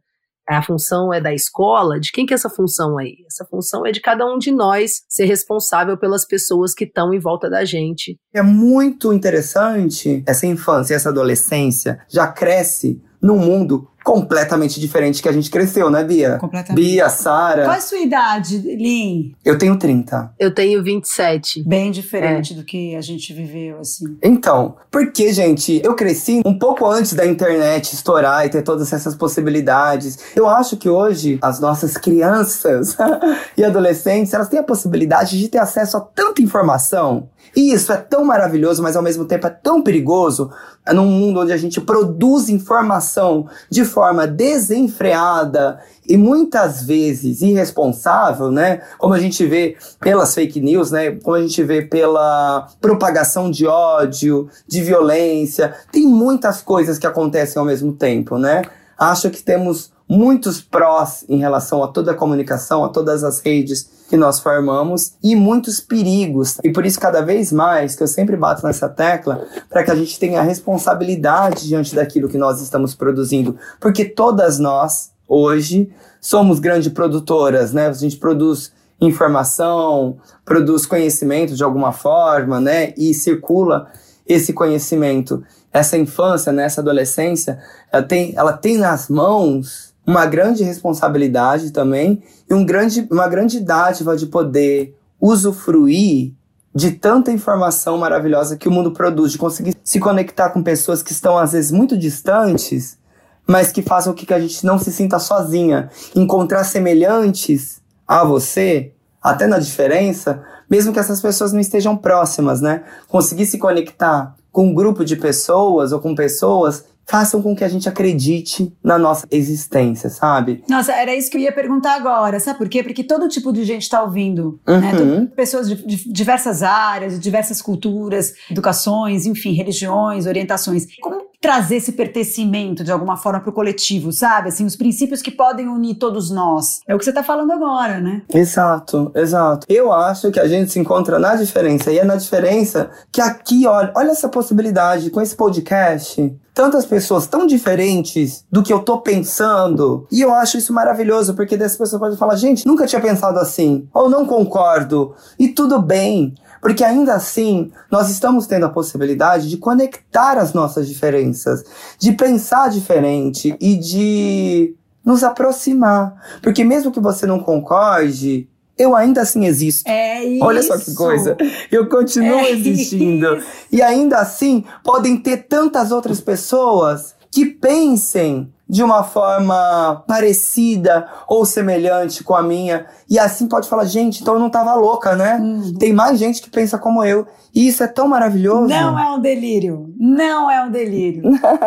A 0.48 0.62
função 0.62 1.12
é 1.12 1.20
da 1.20 1.32
escola, 1.32 1.98
de 1.98 2.12
quem 2.12 2.26
que 2.26 2.34
é 2.34 2.36
essa 2.36 2.50
função 2.50 2.98
aí? 2.98 3.16
Essa 3.26 3.44
função 3.44 3.86
é 3.86 3.92
de 3.92 4.00
cada 4.00 4.26
um 4.26 4.38
de 4.38 4.50
nós 4.50 5.02
ser 5.08 5.24
responsável 5.24 5.96
pelas 5.96 6.26
pessoas 6.26 6.74
que 6.74 6.84
estão 6.84 7.14
em 7.14 7.18
volta 7.18 7.48
da 7.48 7.64
gente. 7.64 8.18
É 8.32 8.42
muito 8.42 9.12
interessante 9.12 10.22
essa 10.26 10.46
infância, 10.46 10.94
essa 10.94 11.08
adolescência 11.08 12.00
já 12.08 12.26
cresce 12.26 13.02
num 13.24 13.38
mundo 13.38 13.88
completamente 14.04 14.78
diferente 14.78 15.22
que 15.22 15.28
a 15.30 15.32
gente 15.32 15.50
cresceu, 15.50 15.88
né, 15.88 16.04
Bia? 16.04 16.36
Completamente. 16.38 16.84
Bia, 16.84 17.08
Sara. 17.08 17.64
Qual 17.64 17.74
é 17.74 17.78
a 17.78 17.80
sua 17.80 17.98
idade, 17.98 18.58
Lin? 18.58 19.34
Eu 19.42 19.56
tenho 19.56 19.78
30. 19.78 20.34
Eu 20.38 20.54
tenho 20.54 20.82
27. 20.84 21.66
Bem 21.66 21.90
diferente 21.90 22.52
é. 22.52 22.56
do 22.56 22.62
que 22.62 22.94
a 22.94 23.00
gente 23.00 23.32
viveu, 23.32 23.80
assim. 23.80 24.18
Então, 24.22 24.76
porque, 24.90 25.32
gente, 25.32 25.80
eu 25.82 25.94
cresci 25.94 26.42
um 26.44 26.58
pouco 26.58 26.86
antes 26.86 27.14
da 27.14 27.24
internet 27.24 27.94
estourar 27.94 28.44
e 28.44 28.50
ter 28.50 28.60
todas 28.60 28.92
essas 28.92 29.14
possibilidades. 29.14 30.18
Eu 30.36 30.46
acho 30.46 30.76
que 30.76 30.90
hoje 30.90 31.38
as 31.40 31.58
nossas 31.58 31.96
crianças 31.96 32.94
e 33.56 33.64
adolescentes, 33.64 34.34
elas 34.34 34.50
têm 34.50 34.60
a 34.60 34.64
possibilidade 34.64 35.38
de 35.38 35.48
ter 35.48 35.58
acesso 35.58 35.96
a 35.96 36.00
tanta 36.02 36.42
informação. 36.42 37.30
E 37.54 37.72
isso 37.72 37.92
é 37.92 37.96
tão 37.96 38.24
maravilhoso, 38.24 38.82
mas 38.82 38.96
ao 38.96 39.02
mesmo 39.02 39.24
tempo 39.24 39.46
é 39.46 39.50
tão 39.50 39.82
perigoso 39.82 40.50
num 40.92 41.06
mundo 41.06 41.40
onde 41.40 41.52
a 41.52 41.56
gente 41.56 41.80
produz 41.80 42.48
informação 42.48 43.48
de 43.70 43.84
forma 43.84 44.26
desenfreada 44.26 45.80
e 46.06 46.16
muitas 46.16 46.82
vezes 46.82 47.40
irresponsável, 47.40 48.50
né? 48.50 48.82
Como 48.98 49.14
a 49.14 49.18
gente 49.18 49.46
vê 49.46 49.76
pelas 50.00 50.34
fake 50.34 50.60
news, 50.60 50.90
né? 50.90 51.12
Como 51.12 51.36
a 51.36 51.40
gente 51.40 51.62
vê 51.62 51.80
pela 51.80 52.68
propagação 52.80 53.50
de 53.50 53.66
ódio, 53.66 54.48
de 54.68 54.82
violência. 54.82 55.74
Tem 55.90 56.06
muitas 56.06 56.60
coisas 56.60 56.98
que 56.98 57.06
acontecem 57.06 57.58
ao 57.58 57.64
mesmo 57.64 57.92
tempo, 57.92 58.36
né? 58.36 58.62
Acho 58.98 59.30
que 59.30 59.42
temos 59.42 59.93
muitos 60.08 60.60
prós 60.60 61.24
em 61.28 61.38
relação 61.38 61.82
a 61.82 61.88
toda 61.88 62.12
a 62.12 62.14
comunicação, 62.14 62.84
a 62.84 62.88
todas 62.88 63.24
as 63.24 63.40
redes 63.40 64.04
que 64.08 64.16
nós 64.16 64.38
formamos 64.38 65.14
e 65.22 65.34
muitos 65.34 65.80
perigos. 65.80 66.58
E 66.62 66.70
por 66.70 66.84
isso, 66.84 67.00
cada 67.00 67.22
vez 67.22 67.50
mais, 67.50 67.96
que 67.96 68.02
eu 68.02 68.06
sempre 68.06 68.36
bato 68.36 68.64
nessa 68.66 68.88
tecla, 68.88 69.46
para 69.68 69.82
que 69.82 69.90
a 69.90 69.94
gente 69.94 70.18
tenha 70.18 70.42
responsabilidade 70.42 71.66
diante 71.66 71.94
daquilo 71.94 72.28
que 72.28 72.38
nós 72.38 72.60
estamos 72.60 72.94
produzindo. 72.94 73.56
Porque 73.80 74.04
todas 74.04 74.58
nós, 74.58 75.10
hoje, 75.26 75.90
somos 76.20 76.58
grandes 76.58 76.92
produtoras, 76.92 77.72
né? 77.72 77.88
A 77.88 77.92
gente 77.92 78.16
produz 78.18 78.72
informação, 79.00 80.16
produz 80.44 80.86
conhecimento 80.86 81.54
de 81.54 81.64
alguma 81.64 81.92
forma, 81.92 82.60
né? 82.60 82.92
E 82.96 83.14
circula 83.14 83.88
esse 84.26 84.52
conhecimento. 84.52 85.42
Essa 85.72 85.98
infância, 85.98 86.52
né? 86.52 86.64
essa 86.64 86.80
adolescência, 86.80 87.58
ela 87.92 88.02
tem, 88.02 88.32
ela 88.36 88.52
tem 88.52 88.78
nas 88.78 89.08
mãos 89.08 89.93
uma 90.06 90.26
grande 90.26 90.62
responsabilidade 90.62 91.70
também 91.70 92.22
e 92.48 92.54
um 92.54 92.64
grande, 92.64 93.06
uma 93.10 93.28
grande 93.28 93.60
dádiva 93.60 94.16
de 94.16 94.26
poder 94.26 94.96
usufruir 95.20 96.32
de 96.74 96.90
tanta 96.90 97.30
informação 97.30 97.96
maravilhosa 97.96 98.56
que 98.56 98.68
o 98.68 98.72
mundo 98.72 98.90
produz, 98.90 99.32
de 99.32 99.38
conseguir 99.38 99.76
se 99.82 100.00
conectar 100.00 100.50
com 100.50 100.62
pessoas 100.62 101.02
que 101.02 101.12
estão 101.12 101.38
às 101.38 101.52
vezes 101.52 101.70
muito 101.70 101.96
distantes, 101.96 102.98
mas 103.46 103.70
que 103.70 103.80
façam 103.80 104.12
com 104.12 104.24
que 104.24 104.34
a 104.34 104.40
gente 104.40 104.66
não 104.66 104.78
se 104.78 104.90
sinta 104.90 105.18
sozinha. 105.18 105.88
Encontrar 106.16 106.64
semelhantes 106.64 107.80
a 108.06 108.24
você, 108.24 108.92
até 109.22 109.46
na 109.46 109.58
diferença, 109.58 110.42
mesmo 110.68 110.92
que 110.92 110.98
essas 110.98 111.20
pessoas 111.20 111.52
não 111.52 111.60
estejam 111.60 111.96
próximas, 111.96 112.60
né? 112.60 112.82
Conseguir 113.06 113.46
se 113.46 113.56
conectar 113.56 114.34
com 114.50 114.68
um 114.68 114.74
grupo 114.74 115.04
de 115.04 115.16
pessoas 115.16 115.92
ou 115.92 116.00
com 116.00 116.14
pessoas 116.14 116.84
façam 117.06 117.42
com 117.42 117.54
que 117.54 117.64
a 117.64 117.68
gente 117.68 117.88
acredite 117.88 118.72
na 118.82 118.98
nossa 118.98 119.26
existência, 119.30 120.08
sabe? 120.10 120.62
Nossa, 120.68 120.92
era 120.92 121.14
isso 121.14 121.30
que 121.30 121.36
eu 121.36 121.40
ia 121.42 121.52
perguntar 121.52 121.94
agora. 121.94 122.40
Sabe 122.40 122.58
por 122.58 122.68
quê? 122.68 122.82
Porque 122.82 123.04
todo 123.04 123.28
tipo 123.28 123.52
de 123.52 123.64
gente 123.64 123.82
está 123.82 124.02
ouvindo. 124.02 124.60
Uhum. 124.66 124.80
Né? 124.80 124.92
Todo- 124.96 125.26
pessoas 125.34 125.68
de, 125.68 125.86
de 125.86 126.12
diversas 126.12 126.62
áreas, 126.62 127.14
de 127.14 127.18
diversas 127.18 127.60
culturas, 127.62 128.34
educações, 128.50 129.26
enfim, 129.26 129.52
religiões, 129.52 130.26
orientações. 130.26 130.86
Como 131.00 131.22
trazer 131.44 131.76
esse 131.76 131.92
pertencimento 131.92 132.82
de 132.82 132.90
alguma 132.90 133.18
forma 133.18 133.38
para 133.38 133.50
o 133.50 133.52
coletivo, 133.52 134.10
sabe? 134.10 134.48
Assim, 134.48 134.64
os 134.64 134.76
princípios 134.76 135.20
que 135.20 135.30
podem 135.30 135.68
unir 135.68 135.96
todos 135.96 136.30
nós. 136.30 136.80
É 136.88 136.94
o 136.94 136.98
que 136.98 137.04
você 137.04 137.10
está 137.10 137.22
falando 137.22 137.52
agora, 137.52 138.00
né? 138.00 138.22
Exato, 138.32 139.12
exato. 139.14 139.66
Eu 139.68 139.92
acho 139.92 140.30
que 140.30 140.40
a 140.40 140.48
gente 140.48 140.72
se 140.72 140.78
encontra 140.78 141.18
na 141.18 141.36
diferença. 141.36 141.92
E 141.92 141.98
é 141.98 142.04
na 142.04 142.16
diferença 142.16 142.88
que 143.12 143.20
aqui, 143.20 143.66
olha, 143.66 143.92
olha 143.94 144.12
essa 144.12 144.26
possibilidade 144.26 145.10
com 145.10 145.20
esse 145.20 145.36
podcast. 145.36 146.34
Tantas 146.54 146.86
pessoas 146.86 147.26
tão 147.26 147.46
diferentes 147.46 148.46
do 148.50 148.62
que 148.62 148.72
eu 148.72 148.78
tô 148.78 149.02
pensando. 149.02 150.06
E 150.10 150.22
eu 150.22 150.32
acho 150.32 150.56
isso 150.56 150.72
maravilhoso, 150.72 151.34
porque 151.34 151.58
dessas 151.58 151.76
pessoas 151.76 152.00
podem 152.00 152.16
falar, 152.16 152.36
gente, 152.36 152.66
nunca 152.66 152.86
tinha 152.86 153.02
pensado 153.02 153.38
assim. 153.38 153.86
Ou 153.92 154.08
não 154.08 154.24
concordo. 154.24 155.14
E 155.38 155.48
tudo 155.48 155.82
bem. 155.82 156.32
Porque 156.64 156.82
ainda 156.82 157.12
assim, 157.12 157.70
nós 157.90 158.08
estamos 158.08 158.46
tendo 158.46 158.64
a 158.64 158.70
possibilidade 158.70 159.50
de 159.50 159.58
conectar 159.58 160.38
as 160.38 160.54
nossas 160.54 160.88
diferenças, 160.88 161.62
de 161.98 162.12
pensar 162.12 162.70
diferente 162.70 163.54
e 163.60 163.76
de 163.76 164.74
nos 165.04 165.22
aproximar. 165.22 166.14
Porque 166.40 166.64
mesmo 166.64 166.90
que 166.90 167.00
você 167.00 167.26
não 167.26 167.38
concorde, 167.38 168.48
eu 168.78 168.96
ainda 168.96 169.20
assim 169.20 169.44
existo. 169.44 169.86
É 169.86 170.24
isso. 170.24 170.42
Olha 170.42 170.62
só 170.62 170.78
que 170.78 170.94
coisa. 170.94 171.36
Eu 171.70 171.86
continuo 171.86 172.38
É 172.38 172.52
existindo. 172.52 173.36
isso. 173.36 173.46
E 173.70 173.82
ainda 173.82 174.16
assim, 174.16 174.64
podem 174.82 175.18
ter 175.18 175.46
tantas 175.46 175.92
outras 175.92 176.18
pessoas 176.18 177.14
que 177.30 177.44
pensem 177.44 178.50
de 178.68 178.82
uma 178.82 179.02
forma 179.04 180.02
parecida 180.06 181.06
ou 181.28 181.44
semelhante 181.44 182.24
com 182.24 182.34
a 182.34 182.42
minha. 182.42 182.86
E 183.08 183.18
assim 183.18 183.46
pode 183.46 183.68
falar, 183.68 183.84
gente, 183.84 184.22
então 184.22 184.34
eu 184.34 184.40
não 184.40 184.50
tava 184.50 184.74
louca, 184.74 185.14
né? 185.14 185.40
Tem 185.78 185.92
mais 185.92 186.18
gente 186.18 186.40
que 186.40 186.50
pensa 186.50 186.78
como 186.78 187.04
eu. 187.04 187.26
E 187.54 187.68
isso 187.68 187.84
é 187.84 187.86
tão 187.86 188.08
maravilhoso. 188.08 188.68
Não 188.68 188.98
é 188.98 189.14
um 189.14 189.20
delírio. 189.20 189.94
Não 189.98 190.50
é 190.50 190.64
um 190.64 190.70
delírio. 190.70 191.22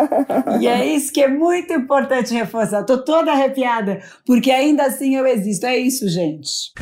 e 0.60 0.68
é 0.68 0.86
isso 0.86 1.14
que 1.14 1.22
é 1.22 1.28
muito 1.28 1.72
importante 1.72 2.34
reforçar. 2.34 2.84
Tô 2.84 2.98
toda 2.98 3.32
arrepiada, 3.32 4.00
porque 4.26 4.52
ainda 4.52 4.84
assim 4.84 5.16
eu 5.16 5.26
existo. 5.26 5.66
É 5.66 5.78
isso, 5.78 6.10
gente. 6.10 6.74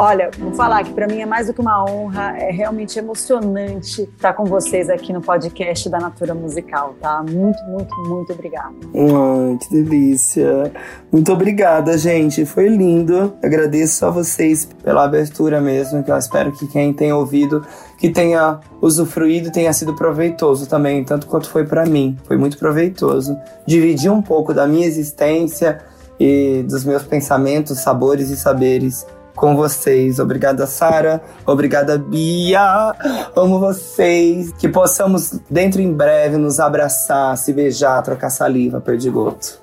Olha, 0.00 0.30
vou 0.38 0.52
falar 0.52 0.84
que 0.84 0.92
para 0.92 1.08
mim 1.08 1.20
é 1.20 1.26
mais 1.26 1.48
do 1.48 1.52
que 1.52 1.60
uma 1.60 1.84
honra, 1.84 2.38
é 2.38 2.52
realmente 2.52 2.96
emocionante 3.00 4.02
estar 4.02 4.32
com 4.32 4.44
vocês 4.44 4.88
aqui 4.88 5.12
no 5.12 5.20
podcast 5.20 5.90
da 5.90 5.98
Natura 5.98 6.36
Musical, 6.36 6.94
tá? 7.00 7.20
Muito, 7.28 7.60
muito, 7.64 7.92
muito 8.08 8.32
obrigada. 8.32 8.76
Ai, 8.94 9.58
que 9.58 9.68
delícia. 9.68 10.70
Muito 11.10 11.32
obrigada, 11.32 11.98
gente. 11.98 12.46
Foi 12.46 12.68
lindo. 12.68 13.36
Agradeço 13.42 14.06
a 14.06 14.10
vocês 14.10 14.66
pela 14.84 15.02
abertura 15.02 15.60
mesmo, 15.60 16.04
que 16.04 16.12
eu 16.12 16.16
espero 16.16 16.52
que 16.52 16.68
quem 16.68 16.92
tem 16.92 17.12
ouvido 17.12 17.66
que 17.98 18.08
tenha 18.08 18.60
usufruído 18.80 19.50
tenha 19.50 19.72
sido 19.72 19.96
proveitoso 19.96 20.68
também, 20.68 21.02
tanto 21.02 21.26
quanto 21.26 21.50
foi 21.50 21.66
pra 21.66 21.84
mim. 21.84 22.16
Foi 22.22 22.36
muito 22.36 22.56
proveitoso. 22.56 23.36
Dividir 23.66 24.12
um 24.12 24.22
pouco 24.22 24.54
da 24.54 24.64
minha 24.64 24.86
existência 24.86 25.80
e 26.20 26.64
dos 26.68 26.84
meus 26.84 27.02
pensamentos, 27.02 27.80
sabores 27.80 28.30
e 28.30 28.36
saberes 28.36 29.04
com 29.38 29.56
vocês. 29.56 30.18
Obrigada, 30.18 30.66
Sara. 30.66 31.22
Obrigada, 31.46 31.96
Bia. 31.96 32.92
Amo 33.36 33.60
vocês. 33.60 34.52
Que 34.52 34.68
possamos, 34.68 35.40
dentro 35.48 35.80
em 35.80 35.92
breve, 35.92 36.36
nos 36.36 36.58
abraçar, 36.58 37.36
se 37.38 37.52
beijar, 37.52 38.02
trocar 38.02 38.30
saliva, 38.30 38.80
perdigoto. 38.80 39.60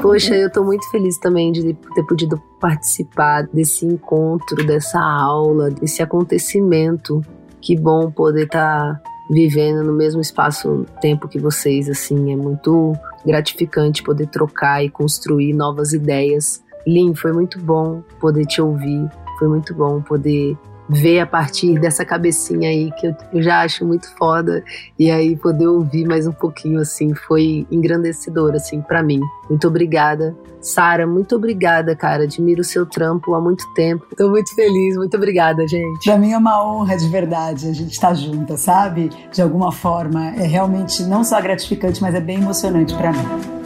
Poxa, 0.00 0.34
eu 0.34 0.52
tô 0.52 0.62
muito 0.62 0.88
feliz 0.90 1.18
também 1.18 1.50
de 1.50 1.74
ter 1.94 2.02
podido 2.04 2.40
participar 2.60 3.48
desse 3.52 3.84
encontro, 3.84 4.64
dessa 4.64 5.00
aula, 5.00 5.70
desse 5.70 6.02
acontecimento. 6.02 7.22
Que 7.60 7.76
bom 7.76 8.10
poder 8.10 8.44
estar 8.44 9.00
vivendo 9.30 9.82
no 9.82 9.94
mesmo 9.94 10.20
espaço-tempo 10.20 11.26
que 11.28 11.38
vocês, 11.38 11.88
assim, 11.88 12.30
é 12.32 12.36
muito 12.36 12.92
gratificante 13.24 14.02
poder 14.02 14.26
trocar 14.26 14.84
e 14.84 14.90
construir 14.90 15.54
novas 15.54 15.94
ideias. 15.94 16.62
Lin, 16.86 17.14
foi 17.14 17.32
muito 17.32 17.58
bom 17.60 18.02
poder 18.20 18.44
te 18.46 18.60
ouvir, 18.60 19.08
foi 19.38 19.48
muito 19.48 19.74
bom 19.74 20.02
poder 20.02 20.56
ver 20.88 21.20
a 21.20 21.26
partir 21.26 21.78
dessa 21.78 22.04
cabecinha 22.04 22.68
aí 22.68 22.90
que 22.92 23.06
eu, 23.06 23.16
eu 23.32 23.42
já 23.42 23.62
acho 23.62 23.84
muito 23.86 24.06
foda 24.16 24.62
e 24.98 25.10
aí 25.10 25.34
poder 25.36 25.66
ouvir 25.66 26.06
mais 26.06 26.26
um 26.26 26.32
pouquinho 26.32 26.78
assim 26.78 27.14
foi 27.14 27.66
engrandecedor 27.70 28.54
assim 28.54 28.80
para 28.80 29.02
mim. 29.02 29.20
Muito 29.48 29.66
obrigada. 29.66 30.36
Sara, 30.60 31.06
muito 31.06 31.36
obrigada, 31.36 31.94
cara. 31.94 32.24
Admiro 32.24 32.62
o 32.62 32.64
seu 32.64 32.86
trampo 32.86 33.34
há 33.34 33.40
muito 33.40 33.64
tempo. 33.74 34.06
Tô 34.16 34.30
muito 34.30 34.54
feliz. 34.54 34.96
Muito 34.96 35.14
obrigada, 35.14 35.66
gente. 35.68 36.04
Pra 36.04 36.16
mim 36.16 36.32
é 36.32 36.38
uma 36.38 36.64
honra 36.66 36.96
de 36.96 37.06
verdade 37.08 37.68
a 37.68 37.72
gente 37.72 37.92
estar 37.92 38.14
junta, 38.14 38.56
sabe? 38.56 39.10
De 39.30 39.42
alguma 39.42 39.70
forma. 39.70 40.28
É 40.36 40.46
realmente 40.46 41.02
não 41.02 41.22
só 41.22 41.40
gratificante, 41.40 42.00
mas 42.00 42.14
é 42.14 42.20
bem 42.20 42.38
emocionante 42.38 42.94
pra 42.94 43.12
mim. 43.12 43.63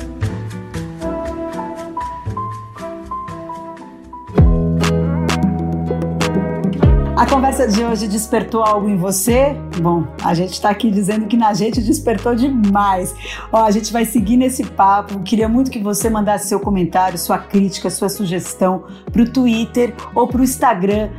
Conversa 7.28 7.68
de 7.68 7.84
hoje 7.84 8.08
despertou 8.08 8.62
algo 8.62 8.88
em 8.88 8.96
você? 8.96 9.54
Bom, 9.80 10.06
a 10.24 10.32
gente 10.32 10.54
está 10.54 10.70
aqui 10.70 10.90
dizendo 10.90 11.26
que 11.26 11.36
na 11.36 11.52
gente 11.52 11.80
despertou 11.80 12.34
demais. 12.34 13.14
Ó, 13.52 13.64
a 13.64 13.70
gente 13.70 13.92
vai 13.92 14.04
seguir 14.06 14.36
nesse 14.36 14.64
papo. 14.64 15.20
Queria 15.20 15.48
muito 15.48 15.70
que 15.70 15.78
você 15.78 16.08
mandasse 16.08 16.48
seu 16.48 16.58
comentário, 16.58 17.18
sua 17.18 17.38
crítica, 17.38 17.90
sua 17.90 18.08
sugestão 18.08 18.84
para 19.12 19.22
o 19.22 19.28
Twitter 19.28 19.94
ou 20.14 20.26
para 20.26 20.40
o 20.40 20.44
Instagram, 20.44 21.10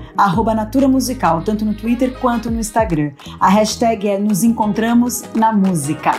Natura 0.55 0.87
Musical, 0.87 1.43
tanto 1.43 1.63
no 1.63 1.75
Twitter 1.75 2.17
quanto 2.19 2.49
no 2.49 2.59
Instagram. 2.59 3.11
A 3.39 3.49
hashtag 3.49 4.07
é 4.07 4.17
Nos 4.17 4.43
Encontramos 4.43 5.23
na 5.35 5.53
Música. 5.53 6.13